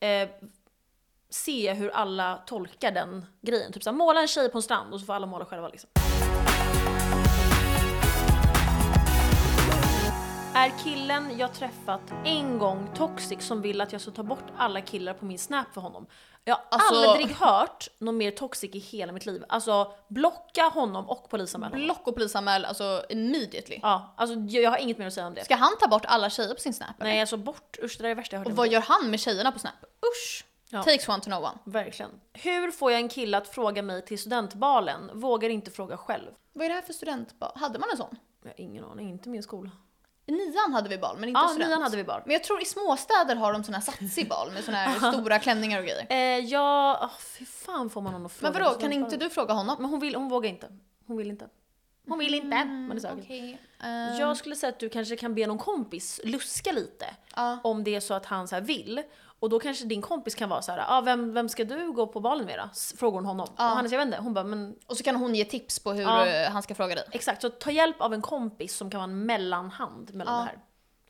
[0.00, 0.28] eh,
[1.28, 3.72] se hur alla tolkar den grejen.
[3.72, 5.68] Typ så här, måla en tjej på en strand och så får alla måla själva
[5.68, 5.90] liksom.
[10.56, 14.80] Är killen jag träffat en gång toxic som vill att jag ska ta bort alla
[14.80, 16.06] killar på min snap för honom?
[16.44, 19.44] Jag har Alltså- aldrig hört någon mer toxic i hela mitt liv.
[19.48, 21.84] Alltså blocka honom och polisanmäl honom.
[21.86, 23.78] Block och polisanmäl alltså immediately.
[23.82, 25.44] Ja, alltså jag har inget mer att säga om det.
[25.44, 27.00] Ska han ta bort alla tjejer på sin snap?
[27.00, 27.10] eller?
[27.10, 28.48] Nej alltså bort, usch det där är det värsta jag hört.
[28.48, 29.74] Och vad gör han med tjejerna på snap?
[29.82, 30.44] Usch!
[30.68, 30.82] Ja.
[30.82, 31.58] Takes one to know one.
[31.64, 32.10] Verkligen.
[32.32, 35.10] Hur får jag en kille att fråga mig till studentbalen?
[35.14, 36.30] Vågar inte fråga själv.
[36.52, 37.52] Vad är det här för studentbal?
[37.54, 38.16] Hade man en sån?
[38.42, 39.70] Jag har ingen aning, inte min skola.
[40.26, 41.68] I nian hade vi bal, men inte Ja, student.
[41.70, 42.22] nian hade vi bal.
[42.24, 45.38] Men jag tror i småstäder har de såna här satsig bal med såna här stora
[45.38, 46.06] klänningar och grejer.
[46.10, 49.30] Eh, ja, oh, fy fan får man någon att fråga Men vadå, kan inte du
[49.30, 49.76] fråga honom?
[49.80, 50.68] Men hon, vill, hon vågar inte.
[51.06, 51.48] Hon vill inte.
[52.08, 53.18] Hon vill inte, man är säker.
[53.22, 53.58] Okej.
[53.80, 57.06] ehm, Jag skulle säga att du kanske kan be någon kompis luska lite.
[57.36, 57.58] ja.
[57.64, 59.02] Om det är så att han så vill.
[59.40, 62.06] Och då kanske din kompis kan vara så här, ah, vem, vem ska du gå
[62.06, 62.68] på balen med då?
[62.96, 63.46] Frågar hon honom.
[63.56, 63.70] Ja.
[63.70, 65.92] Och han jag vet inte, hon bara, men Och så kan hon ge tips på
[65.92, 66.48] hur Ja.
[66.48, 67.04] han ska fråga dig.
[67.12, 70.40] Exakt, så ta hjälp av en kompis som kan vara en mellanhand mellan Ja.
[70.40, 70.58] det här.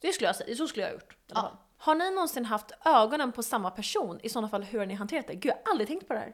[0.00, 1.16] Det skulle jag säga, så skulle jag ha gjort.
[1.34, 1.52] Ja.
[1.78, 4.20] Har ni någonsin haft ögonen på samma person?
[4.22, 5.34] I sådana fall, hur har ni hanterat det?
[5.34, 6.32] Gud, jag har aldrig tänkt på det här.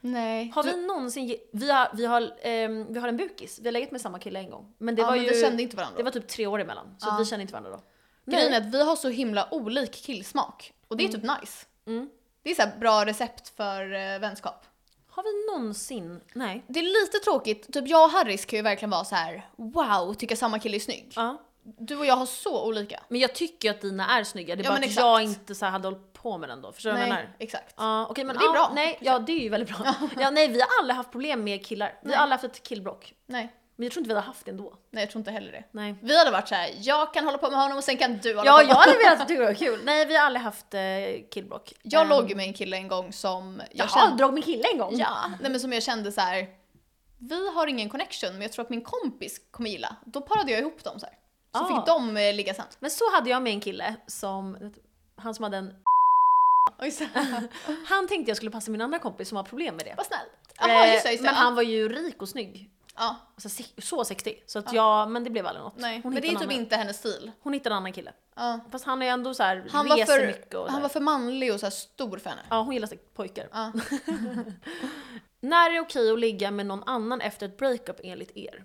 [0.00, 0.52] Nej.
[0.54, 3.72] Har du, vi någonsin, vi har, vi har, ehm, vi har en bukis, vi har
[3.72, 4.74] legat med samma kille en gång.
[4.78, 5.96] Men det ja, var men ju, vi kände inte varandra.
[5.96, 7.16] det var typ tre år emellan, så Ja.
[7.18, 7.82] vi kände inte varandra då.
[8.32, 10.72] Grejen är att vi har så himla olik killsmak.
[10.88, 11.66] Och det är typ nice.
[11.86, 12.08] Mm.
[12.42, 14.66] Det är så här bra recept för eh, vänskap.
[15.08, 16.64] Har vi någonsin, nej.
[16.66, 20.14] Det är lite tråkigt, typ jag och Harris kan ju verkligen vara så här: wow,
[20.14, 21.12] tycka samma kille är snygg.
[21.16, 21.40] Ja.
[21.62, 23.00] Du och jag har så olika.
[23.08, 25.54] Men jag tycker att dina är snygga, det är Ja, bara men att jag inte
[25.54, 26.72] så här hade hållit på med den då.
[26.72, 27.36] Förstår du vad jag Nej, menar?
[27.38, 27.74] exakt.
[27.76, 29.94] Ja, okej men Det är ja, bra, Nej, ja det är ju väldigt bra.
[30.18, 31.98] ja, nej, vi har aldrig haft problem med killar.
[32.02, 32.16] Vi Nej.
[32.16, 33.14] har aldrig haft ett killbråck.
[33.26, 34.74] Nej, Men jag tror inte vi hade haft det ändå.
[34.90, 35.64] nej jag tror inte heller det.
[35.70, 35.94] Nej.
[36.02, 38.36] Vi hade varit så här: jag kan hålla på med honom och sen kan du
[38.36, 38.80] hålla Ja, på med jag honom.
[38.88, 39.80] hade velat att det var kul.
[39.84, 40.80] Nej, vi har aldrig haft eh,
[41.30, 41.72] killbråck.
[41.82, 44.16] Jag Ehm, låg ju med en kille en gång som jag Jaha, kände...
[44.16, 44.96] drog med kille en gång?
[44.98, 46.46] Ja, nej men som jag kände så här.
[47.18, 49.96] Vi har ingen connection men jag tror att min kompis kommer gilla.
[50.04, 51.14] Då parade jag ihop dem så här.
[51.58, 51.76] Så Ah.
[51.76, 52.64] fick de eh, ligga sen.
[52.78, 54.72] Men så hade jag med en kille som,
[55.16, 55.72] han som hade en,
[57.88, 59.94] han tänkte jag skulle passa min andra kompis som har problem med det.
[59.96, 60.30] Vad snällt.
[60.60, 61.26] Jaha just det, just det.
[61.28, 62.70] men han var ju rik och snygg.
[62.96, 64.42] Ja, Alltså, se- så 60.
[64.46, 65.76] Så att jag, men det blev aldrig något.
[65.76, 66.00] nej.
[66.02, 67.32] Hon men det är typ inte hennes stil.
[67.40, 68.12] Hon hittade en annan kille.
[68.36, 68.60] Ja.
[68.72, 70.82] Fast han är ändå så här, Han, var reser mycket för, och han där.
[70.82, 72.42] var för manlig och så stor för henne.
[72.50, 73.48] Ja, hon gillar pojkar.
[73.52, 73.72] Ja.
[75.40, 78.64] När är det okej att ligga med någon annan efter ett breakup enligt er?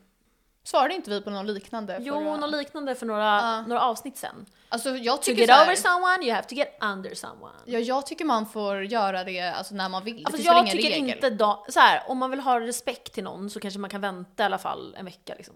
[0.69, 1.97] Svarade inte vi på någon liknande?
[2.01, 3.61] Jo, förra- något liknande för några, Ja.
[3.61, 4.45] några avsnitt sen.
[4.69, 7.55] Alltså jag To tycker get så här, over someone, you have to get under someone.
[7.65, 10.17] ja, jag tycker man får göra det alltså, när man vill.
[10.17, 11.09] Det Alltså väl jag ingen tycker regel.
[11.09, 14.01] inte då, så här, om man vill ha respekt till någon så kanske man kan
[14.01, 15.55] vänta i alla fall en vecka liksom.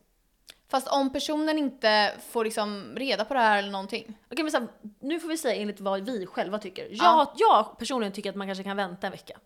[0.72, 4.18] Fast om personen inte får liksom reda på det här eller någonting.
[4.32, 4.68] Okej men så här,
[5.00, 6.84] nu får vi säga enligt vad vi själva tycker.
[6.92, 7.34] Jag, Ja.
[7.38, 9.38] jag personligen tycker att man kanske kan vänta en vecka.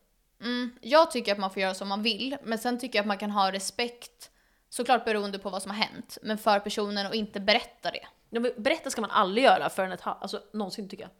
[0.44, 3.08] Mm, jag tycker att man får göra som man vill, men sen tycker jag att
[3.08, 4.30] man kan ha respekt,
[4.78, 8.08] såklart beroende på vad som har hänt, men för personen och inte berätta det.
[8.30, 11.12] Ja, Berätta ska man aldrig göra förrän ett halvt, alltså någonsin tycker jag.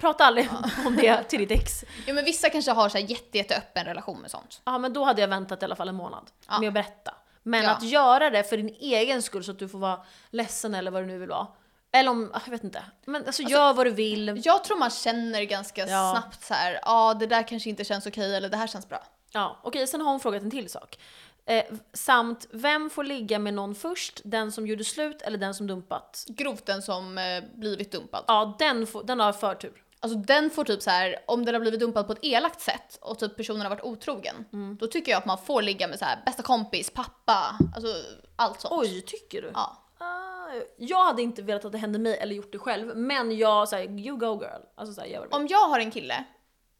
[0.00, 0.48] Prata aldrig
[0.86, 1.84] om det till ditt ex.
[2.06, 4.60] Ja men vissa kanske har så här jätte, jätte öppen relation med sånt.
[4.64, 6.58] Ja men då hade jag väntat i alla fall en månad Ja.
[6.60, 7.14] med att berätta.
[7.42, 7.70] Men Ja.
[7.70, 11.02] att göra det för din egen skull så att du får vara ledsen eller vad
[11.02, 11.46] du nu vill vara.
[11.92, 12.82] Eller om, ah, jag vet inte.
[13.04, 14.42] Men alltså, gör vad du vill.
[14.44, 16.12] Jag tror man känner ganska Ja.
[16.12, 18.88] snabbt så här, ja ah, det där kanske inte känns okej eller det här känns
[18.88, 19.04] bra.
[19.30, 20.98] Ja, okej, sen har hon frågat en till sak.
[21.46, 24.20] Eh, samt, vem får ligga med någon först?
[24.24, 26.24] Den som gjorde slut eller den som dumpat?
[26.28, 28.24] Grovt den som eh, blivit dumpad.
[28.26, 29.82] Ja, den, får, den har förtur.
[30.00, 32.98] Alltså den får typ så här, om den har blivit dumpad på ett elakt sätt
[33.00, 34.76] och typ personen har varit otrogen, Mm.
[34.76, 37.88] då tycker jag att man får ligga med så här bästa kompis, pappa, alltså
[38.36, 38.74] allt sånt.
[38.76, 39.50] Oj, tycker du?
[39.54, 39.82] Ja.
[39.98, 43.68] Ah, jag hade inte velat att det hände mig eller gjort det själv, men jag
[43.68, 44.62] såhär, you go girl.
[44.74, 45.28] Alltså vad du vill.
[45.30, 46.24] Om jag har en kille,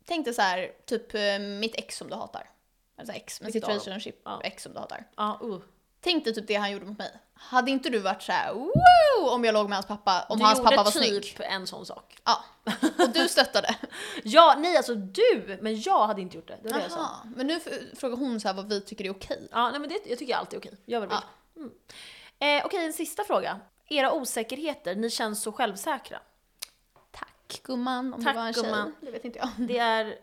[0.07, 2.51] tänk dig så här, typ eh, mitt ex som du hatar.
[2.99, 4.41] Alltså ex, men situationship Ja.
[4.45, 5.05] ex som du hatar.
[5.17, 5.59] Ja, uh.
[6.01, 7.13] Tänk dig typ det han gjorde mot mig.
[7.35, 10.45] Hade inte du varit så här: wow om jag låg med hans pappa, om Du
[10.45, 11.37] hans gjorde pappa var typ snygg?
[11.51, 12.17] en sån sak.
[12.25, 12.45] Ja.
[12.99, 13.77] Och du stöttade.
[14.25, 15.59] Ja, nej alltså du!
[15.63, 16.59] Men jag hade inte gjort det.
[16.63, 17.09] Det var det jag sa.
[17.37, 17.61] Men nu
[17.95, 19.49] frågar hon så vad vi tycker är okej.
[19.53, 20.79] Ja, nej men det, jag tycker alltid är okej.
[20.85, 21.23] Gör vad du vill.
[21.55, 21.61] Ja.
[22.41, 22.59] Mm.
[22.59, 23.61] Eh, okej, en sista fråga.
[23.89, 26.21] Era osäkerheter, ni känns så självsäkra.
[27.11, 28.85] Tack gumman, om Tack, det var en gumman.
[28.85, 28.95] tjej.
[29.01, 29.49] Det vet inte jag.
[29.59, 30.19] Det är...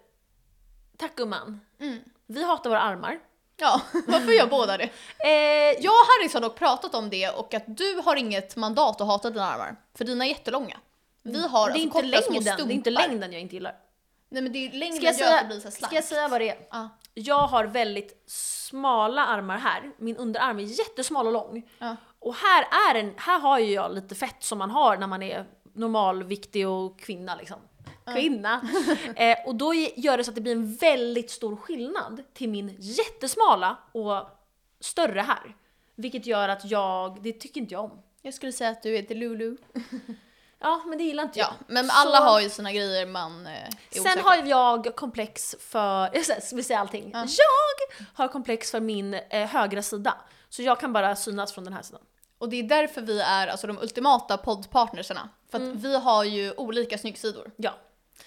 [0.98, 1.60] Tack gumman.
[1.80, 2.00] Mm.
[2.34, 3.19] Vi hatar våra armar.
[3.58, 4.84] Ja, varför gör båda det?
[4.84, 9.02] Eh, Jag och Harris har dock pratat om det och att du har inget mandat
[9.02, 9.76] att hata dina armar.
[9.98, 10.78] För dina är jättelånga.
[11.24, 13.76] Vi har det är alltså inte längden, det är inte längden jag inte gillar.
[14.30, 15.96] Nej men det är längden Ska jag, gör att det blir säga, så här ska
[15.96, 16.08] jag slankt.
[16.08, 16.58] säga vad det är?
[16.72, 16.89] Ja.
[17.13, 19.91] Jag har väldigt smala armar här.
[19.98, 21.69] Min underarm är jättesmal och lång.
[21.80, 21.96] Ja.
[22.19, 25.24] Och här, är en, här har ju jag lite fett som man har när man
[25.24, 27.58] är normalviktig och kvinna liksom.
[28.06, 28.62] Kvinna.
[29.16, 32.76] eh, och då gör det så att det blir en väldigt stor skillnad till min
[32.80, 34.28] jättesmala och
[34.80, 35.56] större här.
[35.96, 38.02] Vilket gör att jag, det tycker inte jag om.
[38.22, 39.58] Jag skulle säga att du är Delulu.
[40.60, 41.74] Ja, men det gillar inte Ja, jag.
[41.74, 44.24] men Så- alla har ju sina grejer man eh, är Sen osäker.
[44.24, 47.10] har jag komplex för, jag vill säga allting.
[47.13, 47.20] Ja.
[47.28, 50.16] Jag har komplex för min eh, högra sida.
[50.50, 52.02] Så jag kan bara synas från den här sidan.
[52.38, 55.30] Och det är därför vi är alltså de ultimata poddpartnerserna.
[55.52, 55.78] För att Mm.
[55.80, 57.52] vi har ju olika snyggsidor.
[57.56, 57.72] Ja.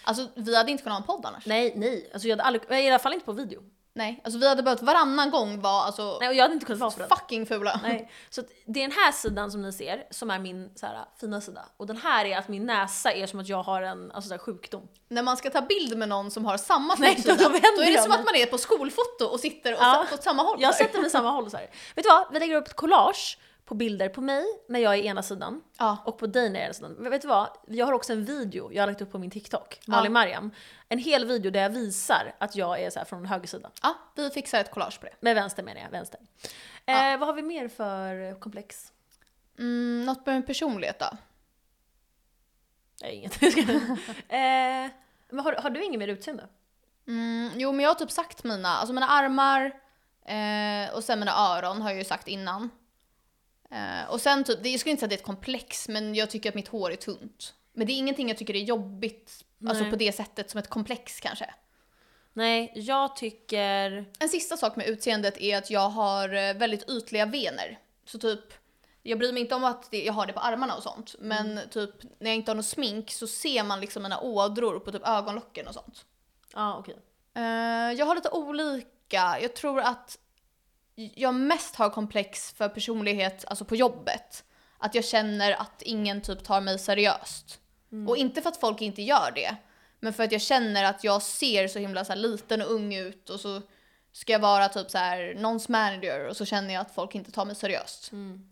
[0.07, 1.47] Alltså vi hade inte kunnat ha en podd annars.
[1.47, 2.11] Nej, nej.
[2.13, 3.63] Alltså jag hade aldrig, i alla fall inte på video.
[3.95, 6.81] Nej, alltså vi hade behövt varannan gång vara alltså Nej, och jag hade inte kunnat
[6.81, 7.09] vara på den.
[7.09, 7.81] fucking fula.
[7.83, 8.11] Nej.
[8.31, 11.05] Så att det är den här sidan som ni ser som är min så här,
[11.21, 11.65] fina sida.
[11.77, 14.35] Och den här är att min näsa är som att jag har en alltså, så
[14.35, 14.89] här, sjukdom.
[15.09, 17.93] När man ska ta bild med någon som har samma Nej, då då, vänder är
[17.93, 20.07] det som att man är på skolfoto och sitter och Ja.
[20.15, 20.57] åt samma håll.
[20.61, 21.67] Jag sätter mig samma håll så här.
[21.97, 22.27] Vet du vad?
[22.33, 26.03] Vi lägger upp ett collage på bilder på mig när jag är ena sidan Ja.
[26.05, 26.93] och på dig när jag är ena sidan.
[26.93, 27.49] Men vet du vad?
[27.67, 30.11] Jag har också en video jag har lagt upp på min TikTok, Malin Ja.
[30.11, 30.51] Mariam.
[30.89, 33.71] En hel video där jag visar att jag är så från höger sida.
[33.83, 35.13] ja, vi fixar ett collage på det.
[35.21, 36.21] Med vänster menar jag, vänster.
[36.87, 38.93] Eh, vad har vi mer för komplex?
[39.59, 41.07] Mm, något med en personlighet då?
[43.03, 43.43] Nej, inget.
[44.29, 44.91] Eh,
[45.31, 46.49] men har, har du inget mer utseende?
[47.09, 49.65] Mm, jo men jag har typ sagt mina, alltså mina armar
[50.27, 52.71] eh, och sen mina öron har jag ju sagt innan.
[53.77, 56.15] Eh, och sen typ, det, jag skulle inte säga att det är ett komplex men
[56.15, 57.55] jag tycker att mitt hår är tunt.
[57.73, 59.91] Men det är ingenting jag tycker är jobbigt, alltså Nej.
[59.91, 61.55] på det sättet som ett komplex kanske.
[62.33, 64.05] Nej, jag tycker...
[64.19, 67.79] En sista sak med utseendet är att jag har eh, väldigt ytliga vener.
[68.05, 68.41] Så typ,
[69.03, 71.15] jag bryr mig inte om att det, jag har det på armarna och sånt.
[71.19, 74.93] Men typ när jag inte har något smink så ser man liksom mina ådror på
[74.93, 76.05] typ ögonlocken och sånt.
[76.55, 76.97] Ja, okej.
[77.35, 77.43] Eh,
[77.93, 79.39] jag har lite olika.
[79.41, 80.19] Jag tror att
[80.97, 84.45] jag mest har komplex för personlighet, alltså på jobbet.
[84.79, 87.61] Att jag känner att ingen typ tar mig seriöst.
[88.09, 89.57] Och inte för att folk inte gör det.
[90.01, 93.31] Men för att jag känner att jag ser så himla så liten och ung ut
[93.31, 93.63] och så
[94.13, 97.31] ska jag vara typ så här någons manager och så känner jag att folk inte
[97.33, 98.13] tar mig seriöst.
[98.13, 98.49] Mm.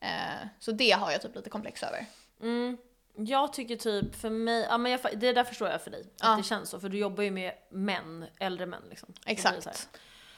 [0.00, 2.06] Eh, så det har jag typ lite komplex över.
[2.42, 2.76] Mm.
[3.16, 6.00] Jag tycker typ för mig, ja men jag, det där förstår jag för dig.
[6.00, 6.36] Att Ja.
[6.36, 9.14] det känns så, för du jobbar ju med män, äldre män liksom.
[9.26, 9.88] Exakt.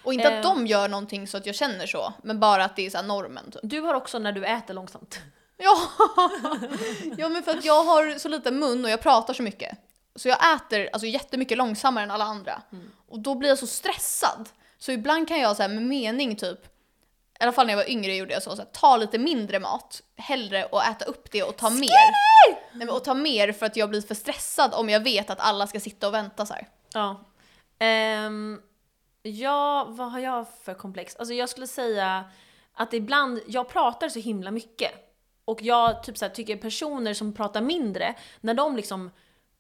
[0.07, 0.37] Och inte Eh.
[0.37, 2.97] att de gör någonting så att jag känner så, men bara att det är så
[2.97, 3.61] här normen typ.
[3.63, 5.21] Du har också när du äter långsamt.
[5.59, 5.77] Ja.
[7.19, 9.79] ja men för att jag har så liten mun och jag pratar så mycket.
[10.15, 12.63] Så jag äter alltså jättemycket långsammare än alla andra.
[13.09, 14.49] Och då blir jag så stressad.
[14.79, 16.67] Så ibland kan jag så här med mening typ,
[17.41, 19.59] i alla fall när jag var yngre gjorde jag så, så här, ta lite mindre
[19.61, 21.89] mat, hellre och äta upp det och ta mer.
[22.49, 25.41] Nej, men, och ta mer för att jag blir för stressad om jag vet att
[25.41, 26.69] alla ska sitta och vänta så här.
[26.93, 27.25] Ja.
[27.79, 28.61] Ehm,
[29.27, 31.17] ja, vad har jag för komplex?
[31.17, 32.25] Alltså jag skulle säga
[32.75, 34.93] att ibland, jag pratar så himla mycket.
[35.45, 39.11] Och jag typ så här, tycker personer som pratar mindre, när de liksom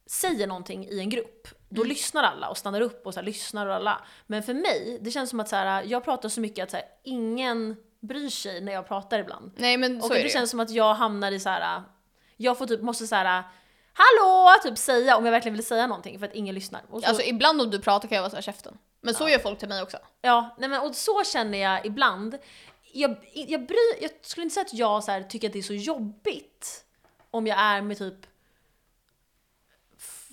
[0.07, 3.67] säger någonting i en grupp, då lyssnar alla och stannar upp och så här, lyssnar
[3.67, 4.05] och alla.
[4.27, 6.77] Men för mig, det känns som att så här, jag pratar så mycket att så
[6.77, 9.53] här, ingen bryr sig när jag pratar ibland.
[9.57, 11.83] Nej men så Och är det, det känns som att jag hamnar i så här.
[12.37, 13.45] jag får typ, måste så här.
[13.93, 14.51] Hallå!
[14.63, 16.83] Typ säga om jag verkligen vill säga någonting för att ingen lyssnar.
[16.91, 18.79] Så, Alltså ibland om du pratar kan jag vara så här käften.
[19.07, 19.99] Men så gör folk till mig också.
[20.23, 22.38] Ja, nej men, och så känner jag ibland.
[22.92, 25.62] Jag, jag, bry, jag skulle inte säga att jag så här, tycker att det är
[25.62, 26.85] så jobbigt
[27.31, 28.27] om jag är med typ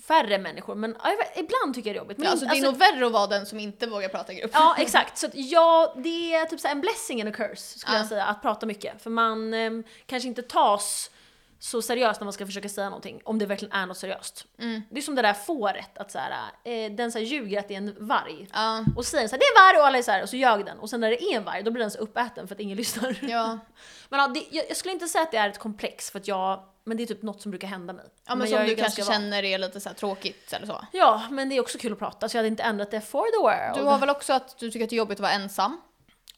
[0.06, 2.18] färre människor, men ja, vet, ibland tycker jag det är jobbigt.
[2.18, 4.36] Men Ja, alltså, det är nog värre att vara den som inte vågar prata i
[4.36, 4.50] grupp.
[4.54, 5.18] Ja, exakt.
[5.18, 8.00] Så att ja, det är typ så här en blessing and a curse skulle Ja.
[8.00, 9.02] jag säga, att prata mycket.
[9.02, 11.10] För man em, kanske inte tas
[11.64, 14.46] så seriöst när man ska försöka säga någonting, om det verkligen är något seriöst.
[14.58, 14.82] Mm.
[14.90, 16.32] Det är som det där fåret, att så här,
[16.64, 18.48] eh, den så här ljuger att det är en varg.
[18.52, 18.84] Ja.
[18.96, 20.36] Och säger så här, det är en varg och alla är så här, och så
[20.36, 20.78] ljög den.
[20.78, 22.76] Och sen när det är en varg, då blir den så uppäten för att ingen
[22.82, 23.18] lyssnar.
[23.22, 23.58] Ja.
[24.08, 26.28] Men ja, det, jag, jag skulle inte säga att det är ett komplex för att
[26.28, 28.06] jag, men det är typ något som brukar hända mig.
[28.26, 29.12] ja, men jag som du kanske van.
[29.12, 30.86] känner är lite så tråkigt eller så.
[30.92, 33.24] Ja, men det är också kul att prata så jag hade inte ändrat det for
[33.24, 33.84] the world.
[33.84, 35.80] Du har väl också att du tycker att det är jobbigt att vara ensam?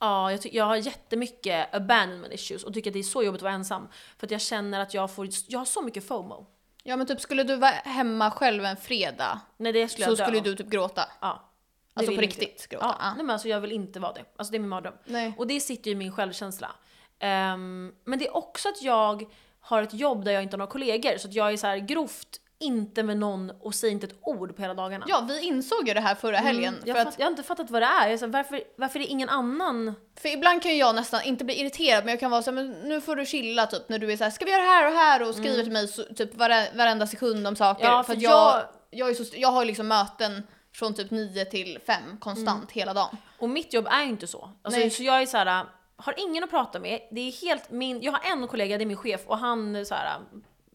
[0.01, 3.43] Ja, jag, jag har jättemycket abandonment issues och tycker att det är så jobbigt att
[3.43, 3.89] vara ensam.
[4.19, 6.47] För att jag känner att jag får, jag har så mycket FOMO.
[6.83, 10.19] Ja men typ skulle du vara hemma själv en fredag Nej det skulle så jag
[10.19, 11.09] skulle du typ gråta.
[11.21, 11.53] Ja.
[11.95, 12.97] Det Alltså vill på inte riktigt gråta.
[13.01, 13.15] Ja.
[13.17, 14.25] nej men alltså jag vill inte vara det.
[14.37, 14.95] Alltså det är min mardröm.
[15.05, 15.35] Nej.
[15.39, 16.71] Och det sitter ju i min självkänsla.
[17.19, 19.25] Ehm, men det är också att jag
[19.61, 21.19] har ett jobb där jag inte har några kollegor.
[21.19, 24.57] Så att jag är så här grovt inte med någon och säger inte ett ord
[24.57, 25.05] på hela dagarna.
[25.09, 26.75] Ja, vi insåg ju det här förra helgen.
[26.75, 28.09] Mm, jag, för, fatt, att, jag har inte fattat vad det är.
[28.09, 29.95] Jag här, varför, varför är det ingen annan?
[30.21, 32.55] för ibland kan ju jag nästan, inte bli irriterad, men jag kan vara så här,
[32.55, 34.69] men nu får du chilla typ när du är så här, ska vi göra det
[34.69, 37.85] här och här och skriver till mig så, typ vare, varenda sekund om saker.
[37.85, 37.97] Mm.
[37.97, 40.43] Ja, för för jag, jag- jag, är så, jag har ju liksom möten
[40.73, 42.69] från typ 9 till 5 konstant Mm.
[42.73, 43.17] hela dagen.
[43.39, 44.51] Och mitt jobb är ju inte så.
[44.63, 44.91] Alltså, Nej.
[44.91, 45.65] så jag är så här,
[45.97, 47.01] har ingen att prata med.
[47.11, 49.95] Det är helt min, jag har en kollega, det är min chef och han så
[49.95, 50.19] här,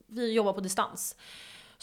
[0.08, 1.16] vi jobbar på distans.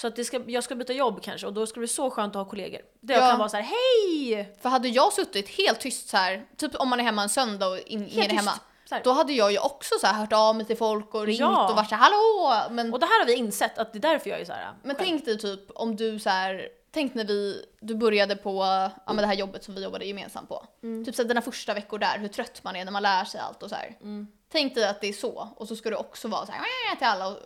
[0.00, 2.10] Så att det ska, jag ska byta jobb kanske och då ska det bli så
[2.10, 2.80] skönt att ha kollegor.
[3.00, 3.28] Där jag Ja.
[3.30, 4.56] kan vara så här: hej!
[4.62, 7.66] För hade jag suttit helt tyst så här, typ om man är hemma en söndag
[7.68, 8.52] och in, ingen är hemma.
[9.04, 11.70] Då hade jag ju också så här hört av mig till folk och ringt Ja.
[11.70, 12.66] och varit så här, hallå!
[12.74, 14.72] Men, Och det här har vi insett att det är därför jag är så här.
[14.82, 15.06] men själv.
[15.08, 18.64] tänk dig typ om du så här, tänk när vi, du började på
[19.06, 20.66] ja, det här jobbet som vi jobbade gemensamt på.
[20.82, 21.04] Mm.
[21.04, 23.40] Typ så här, dina första veckor där, hur trött man är när man lär sig
[23.40, 23.96] allt och så här.
[24.00, 24.26] Mm.
[24.52, 27.06] Tänk dig att det är så och så ska du också vara så här till
[27.06, 27.36] alla och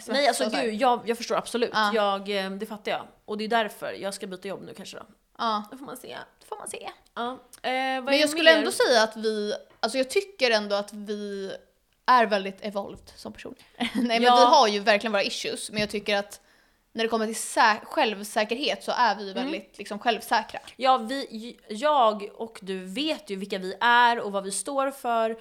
[0.00, 1.70] smsa Nej alltså och gud, jag, jag förstår absolut.
[1.72, 1.92] Ja.
[1.94, 3.06] Jag, eh, det fattar jag.
[3.24, 5.02] Och det är därför jag ska byta jobb nu kanske då.
[5.38, 5.64] Ja.
[5.70, 6.18] Då får man se.
[6.40, 6.90] Det får man se.
[7.14, 7.30] Ja.
[7.62, 7.70] Eh,
[8.04, 8.58] Men jag skulle mer?
[8.58, 11.52] ändå säga att vi, alltså jag tycker ändå att vi
[12.06, 13.54] är väldigt evolved som person.
[13.76, 14.36] Nej men Ja.
[14.36, 16.40] vi har ju verkligen våra issues, men jag tycker att
[16.94, 19.24] när det kommer till sä- självsäkerhet så är Mm.
[19.24, 20.60] vi väldigt liksom självsäkra.
[20.76, 25.36] Ja, vi, jag och du vet ju vilka vi är och vad vi står för.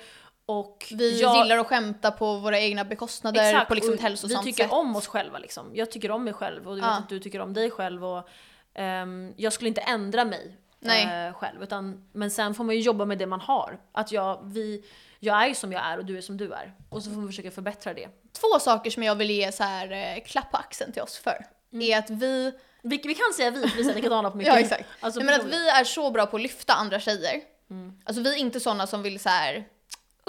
[0.60, 4.46] Och Vi jag, gillar att skämta på våra egna bekostnader Exakt, på liksom ett hälsosamt
[4.46, 4.74] Vi tycker sätt.
[4.74, 5.72] om oss själva liksom.
[5.76, 6.98] Jag tycker om mig själv och du vet Ja.
[6.98, 8.06] att du tycker om dig själv.
[8.06, 8.30] Och,
[8.74, 11.64] ehm, jag skulle inte ändra mig eh, själv.
[11.64, 13.80] Utan, men sen får man ju jobba med det man har.
[13.92, 14.84] Att jag, vi,
[15.20, 16.74] jag är ju som jag är och du är som du är.
[16.90, 18.08] Och så får man försöka förbättra det.
[18.42, 21.46] Två saker som jag vill ge så här eh, klapp på axeln till oss för
[21.74, 21.82] Mm.
[21.92, 24.54] är att vi, Vi, vi kan säga vi, för vi är likadana på mycket.
[24.54, 27.42] ja exakt, Alltså, Nej, men att vi är så bra på att lyfta andra tjejer.
[27.70, 27.98] Mm.
[28.04, 29.66] Alltså vi är inte sådana som vill så här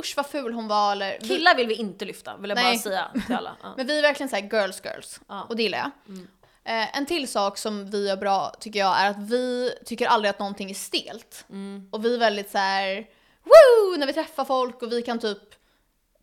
[0.00, 2.78] usch vad ful hon var eller Killar vill vi inte lyfta, vill jag bara Nej.
[2.78, 3.56] säga till alla.
[3.62, 3.74] Ja.
[3.76, 5.46] Men vi är verkligen så här girls girls Ja.
[5.48, 5.90] och det gillar jag.
[6.08, 6.28] Mm.
[6.64, 10.30] Eh, en till sak som vi gör bra tycker jag är att vi tycker aldrig
[10.30, 11.44] att någonting är stelt.
[11.50, 11.88] Mm.
[11.92, 13.06] Och vi är väldigt så här
[13.42, 15.38] woo när vi träffar folk och vi kan typ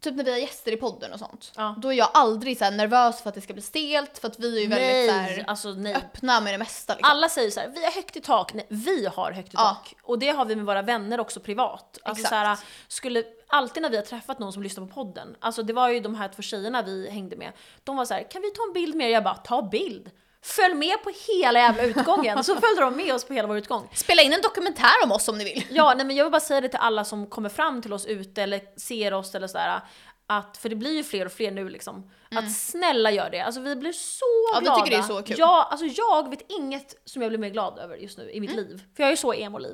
[0.01, 1.51] Typ när vi har gäster i podden och sånt.
[1.55, 1.75] Ja.
[1.77, 4.57] Då är jag aldrig så nervös för att det ska bli stelt för att vi
[4.57, 6.93] är ju väldigt så Nej, här alltså öppna med det mesta.
[6.95, 7.11] Liksom.
[7.11, 8.53] Alla säger så här, vi har högt i tak.
[8.53, 9.59] Nej, vi har högt i Ja.
[9.63, 9.95] tak.
[10.03, 11.97] Och det har vi med våra vänner också privat.
[12.03, 12.29] Alltså Exakt.
[12.29, 12.57] så här,
[12.87, 15.99] skulle, alltid när vi har träffat någon som lyssnar på podden, alltså det var ju
[15.99, 17.51] de här två tjejerna vi hängde med,
[17.83, 19.13] de var så här, kan vi ta en bild med er?
[19.13, 20.11] Jag bara, ta bild!
[20.43, 22.43] Följ med på hela jävla utgången!
[22.43, 23.89] så följde de med oss på hela vår utgång.
[23.93, 25.65] Spela in en dokumentär om oss om ni vill.
[25.69, 28.05] Ja, nej men jag vill bara säga det till alla som kommer fram till oss
[28.05, 29.81] ute eller ser oss eller sådär.
[30.31, 32.11] Att, för det blir ju fler och fler nu liksom.
[32.35, 33.39] Att snälla gör det.
[33.39, 34.53] Alltså vi blir så Mm.
[34.53, 34.85] Ja, vi glada.
[34.85, 35.35] tycker det är så kul.
[35.39, 38.51] Ja, alltså jag vet inget som jag blir mer glad över just nu i mitt
[38.55, 38.83] liv.
[38.95, 39.71] För jag är ju så emo-liv.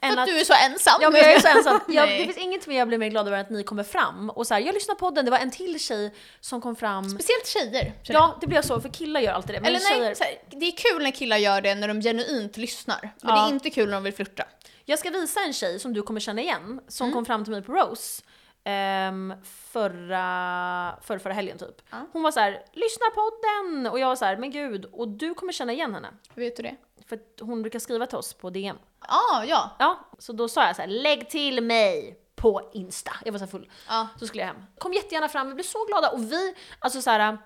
[0.00, 0.14] Mm.
[0.14, 0.98] För att du är så ensam.
[1.02, 1.80] Ja men jag är så ensam.
[1.88, 2.18] Jag, Nej.
[2.18, 4.30] det finns inget som jag blir mer glad över än att ni kommer fram.
[4.30, 7.08] Och så här, jag lyssnar på podden, det var en till tjej som kom fram.
[7.10, 7.84] Speciellt tjejer.
[8.04, 8.14] jag.
[8.14, 9.60] Ja, det blir jag så, för killar gör alltid det.
[9.60, 12.00] Men Eller nej, tjejer, så här, det är kul när killar gör det när de
[12.02, 12.98] genuint lyssnar.
[13.02, 13.34] Men Ja.
[13.34, 14.44] det är inte kul när de vill flirta.
[14.84, 17.14] Jag ska visa en tjej som du kommer känna igen, som Mm.
[17.14, 18.22] kom fram till mig på Rose
[18.64, 21.82] ehm, förra, förra, förra helgen typ.
[21.90, 21.96] Ja.
[22.12, 23.86] Hon var så här: lyssna podden!
[23.92, 26.08] Och jag var så här, men gud, och du kommer känna igen henne.
[26.34, 26.76] Hur vet du det?
[27.08, 28.76] För att hon brukar skriva till oss på DM.
[29.00, 29.70] Ah, ja.
[29.78, 33.12] Ja, så då sa jag så här: lägg till mig på Insta.
[33.24, 33.70] Jag var så full.
[33.88, 34.08] ja.
[34.18, 34.64] Så skulle jag hem.
[34.78, 36.08] Kom jättegärna fram, vi blev så glada.
[36.10, 37.38] Och vi, alltså så här,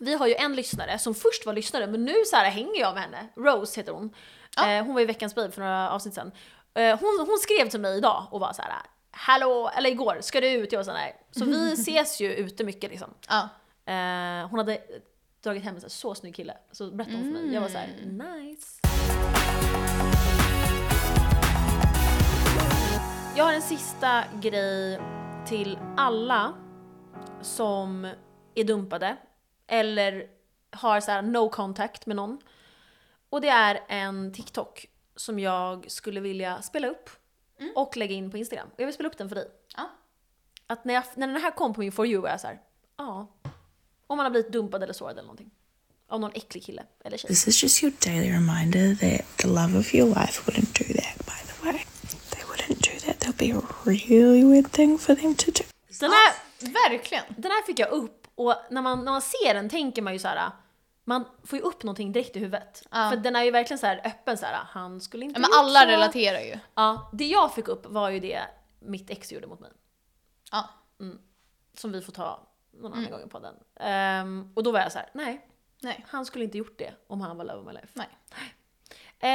[0.00, 2.94] vi har ju en lyssnare som först var lyssnare, men nu så här hänger jag
[2.94, 3.28] med henne.
[3.36, 4.14] Rose heter hon.
[4.56, 4.70] Ja.
[4.70, 6.32] Eh, hon var i veckans babe för några avsnitt sedan.
[6.74, 8.72] Eh, hon, hon skrev till mig idag och var så här.
[9.16, 10.72] Hallå, eller igår, ska du ut?
[10.72, 11.12] Jag var så här.
[11.30, 13.14] Så vi ses ju ute mycket liksom.
[13.28, 13.48] ja.
[13.86, 14.78] Eh, hon hade
[15.42, 16.56] dragit hem en så, här, så snygg kille.
[16.72, 17.54] Så berättade hon för mig.
[17.54, 18.80] Jag var så här, nice.
[23.36, 25.00] Jag har en sista grej
[25.46, 26.54] till alla
[27.42, 28.08] som
[28.54, 29.16] är dumpade
[29.66, 30.26] eller
[30.70, 32.38] har så här no contact med någon.
[33.30, 34.86] Och det är en TikTok
[35.16, 37.10] som jag skulle vilja spela upp
[37.74, 38.68] och lägga in på Instagram.
[38.74, 39.48] Och jag vill spela upp den för dig.
[39.76, 39.90] Ja.
[40.66, 42.58] Att när, jag, när den här kom på min For You var jag så här,
[42.96, 43.26] ja.
[44.06, 45.50] Om man har blivit dumpad eller sårad eller någonting.
[46.08, 47.28] Av någon äcklig kille eller tjej.
[47.28, 51.26] This is just your daily reminder that the love of your life wouldn't do that,
[51.26, 51.84] by the way.
[52.30, 53.20] They wouldn't do that.
[53.20, 55.64] That'll be a really weird thing for them to do.
[56.00, 56.34] Den här,
[56.90, 57.24] Verkligen.
[57.36, 60.18] den här fick jag upp och när man, när man ser den tänker man ju
[60.18, 60.50] så här.
[61.04, 62.82] Man får ju upp någonting direkt i huvudet.
[62.90, 63.10] Ja.
[63.10, 64.54] För den är ju verkligen så här öppen så här.
[64.64, 65.86] han skulle inte men gjort alla så.
[65.86, 66.58] relaterar ju.
[66.74, 68.40] Ja, det jag fick upp var ju det
[68.80, 69.70] mitt ex gjorde mot mig.
[70.52, 70.68] Ja.
[71.76, 72.98] Som vi får ta någon Mm.
[72.98, 73.54] annan gång i podden.
[73.80, 75.48] Ehm, och då var jag så här: nej,
[75.82, 76.04] Nej.
[76.08, 77.88] han skulle inte gjort det om han var love of my life.
[77.92, 78.08] Nej.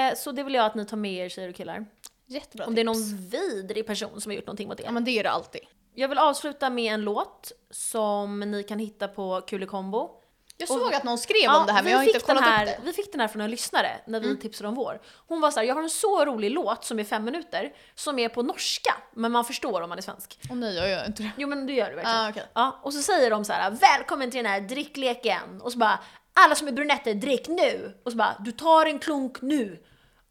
[0.09, 1.85] Eh, så det vill jag att ni tar med er tjejer och killar.
[2.25, 3.11] Jättebra Om det är tips.
[3.11, 4.83] någon vidrig person som har gjort någonting mot er.
[4.85, 5.61] Ja men det är det alltid.
[5.93, 10.21] Jag vill avsluta med en låt som ni kan hitta på Kulekombo.
[10.61, 12.63] Jag Och- såg att någon skrev om det här men jag har inte kollat här,
[12.63, 12.73] upp det.
[12.73, 12.85] Mm.
[12.85, 15.01] Vi fick den här från en lyssnare när vi tipsade om vår.
[15.27, 18.19] Hon var så här, jag har en så rolig låt som är fem minuter, som
[18.19, 20.39] är på norska, men man förstår om man är svensk.
[20.49, 21.31] Åh nej jag gör inte det.
[21.37, 22.17] Jo men det gör du verkligen.
[22.17, 22.43] Ah, okej.
[22.53, 25.61] ja, och så säger de så här, välkommen till den här drickleken.
[25.61, 25.99] Och så bara,
[26.33, 27.99] alla som är brunetter, drick nu.
[28.05, 29.83] Och så bara, du tar en klunk nu.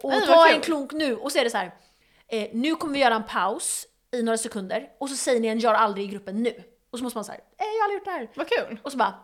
[0.03, 1.17] Och vad tar en klunk nu.
[1.17, 1.75] Och så är det så här,
[2.29, 4.89] eh, nu kommer vi göra en paus i några sekunder.
[5.01, 6.63] Och så säger ni en gör aldrig i gruppen nu.
[6.93, 8.31] Och så måste man säga, eh, jag har aldrig gjort det här.
[8.35, 8.81] Vad kul.
[8.83, 9.15] Och så bara,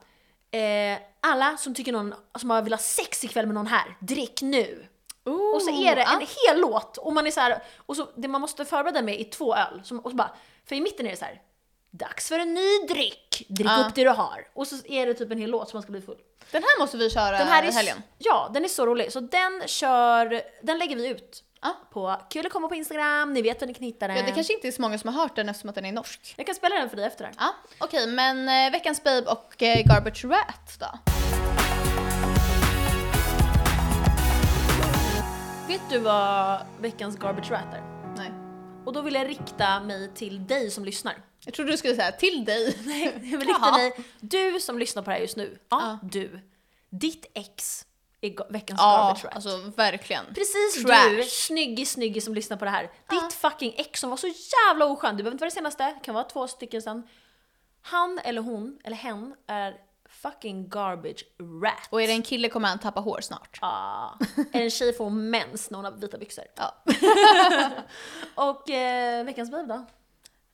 [0.55, 4.43] eh, alla som tycker någon, som har vill ha sex ikväll med någon här, drick
[4.43, 4.87] nu.
[5.55, 6.27] Och så är det en ah.
[6.47, 9.25] hel låt och man är så här, och så det man måste förbereda med är
[9.25, 9.81] två öl.
[9.85, 10.31] Som, och så bara,
[10.69, 11.41] för i mitten är det så här.
[11.91, 13.47] Dags för en ny dryck!
[13.49, 13.87] Drick Ja.
[13.87, 14.49] upp det du har.
[14.55, 16.19] Och så är det typ en hel låt som man ska bli full.
[16.51, 18.03] Den här måste vi köra Den här är, helgen.
[18.19, 19.13] Ja, den är så rolig.
[19.13, 21.45] Så den kör, den lägger vi ut.
[21.65, 21.77] Ja.
[21.91, 24.17] På Kul komma på Instagram, ni vet hur ni kan hitta den.
[24.17, 25.93] Ja, det kanske inte är så många som har hört den eftersom att den är
[25.93, 26.35] norsk.
[26.37, 27.31] Jag kan spela den för dig efter det.
[27.39, 30.99] Ja, okej, men eh, veckans babe och eh, garbage rat då?
[35.69, 37.83] Vet du vad veckans garbage rat är?
[38.17, 38.31] Nej.
[38.87, 41.15] Och då vill jag rikta mig till dig som lyssnar.
[41.45, 42.77] Jag trodde du skulle säga till dig.
[43.23, 45.59] Jag vill rikta mig, du som lyssnar på det här just nu.
[45.69, 45.99] Ja, Ja.
[46.03, 46.41] du.
[46.91, 47.87] Ditt ex
[48.29, 49.35] ga- veckans Ja, garbage rat.
[49.35, 50.25] alltså verkligen.
[50.35, 51.09] Precis Trash.
[51.17, 52.91] du, snyggis snyggis som lyssnar på det här.
[53.11, 54.27] Ditt fucking ex som var så
[54.69, 57.03] jävla oskön, du behöver inte vara det senaste, det kan vara två stycken sen.
[57.83, 59.77] Han eller hon, eller hen, är
[60.09, 61.25] fucking garbage
[61.63, 61.89] rat.
[61.91, 63.59] Och är det en kille kommer han tappa hår snart.
[63.63, 64.09] Ah.
[64.37, 66.45] Är det en tjej får hon mens när hon har vita byxor.
[66.57, 66.83] Ja.
[68.35, 69.85] Och eh, veckans babe då?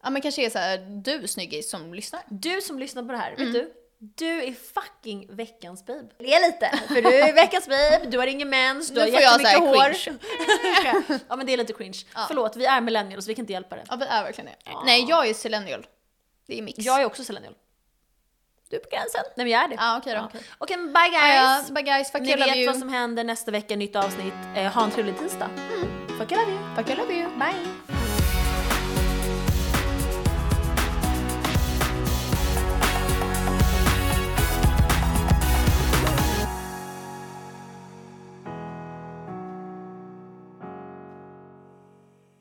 [0.03, 2.23] Ja men kanske är så här, du snyggis som lyssnar.
[2.29, 3.45] Du som lyssnar på det här, Mm.
[3.45, 3.73] vet du?
[4.03, 6.09] Du är fucking veckans babe.
[6.19, 9.59] Le lite, för du är veckans babe, du har ingen mens, du Nu har jättemycket
[9.59, 9.95] hår.
[11.29, 11.99] ja men det är lite cringe.
[12.29, 13.85] Förlåt, vi är millennials, vi kan inte hjälpa det.
[13.89, 14.73] Ja vi är verkligen det.
[14.85, 15.87] Nej jag är millennial.
[16.47, 16.79] Det är mix.
[16.79, 17.55] Jag är också millennial.
[18.71, 19.21] Du är på gränsen.
[19.37, 19.75] Nej men jag är det.
[19.79, 20.19] Ja okej då.
[20.21, 20.25] Ja.
[20.27, 20.41] Okej.
[20.59, 21.71] Okej, men bye Ja, guys!
[21.71, 22.67] bye guys, fuck Ni you, vet you.
[22.67, 24.35] vad som händer nästa vecka, nytt avsnitt.
[24.57, 25.51] Eh, ha en trevlig tisdag.
[26.19, 26.59] Fuck I love you.
[26.77, 27.29] Fuck you, love you.
[27.39, 28.00] Bye!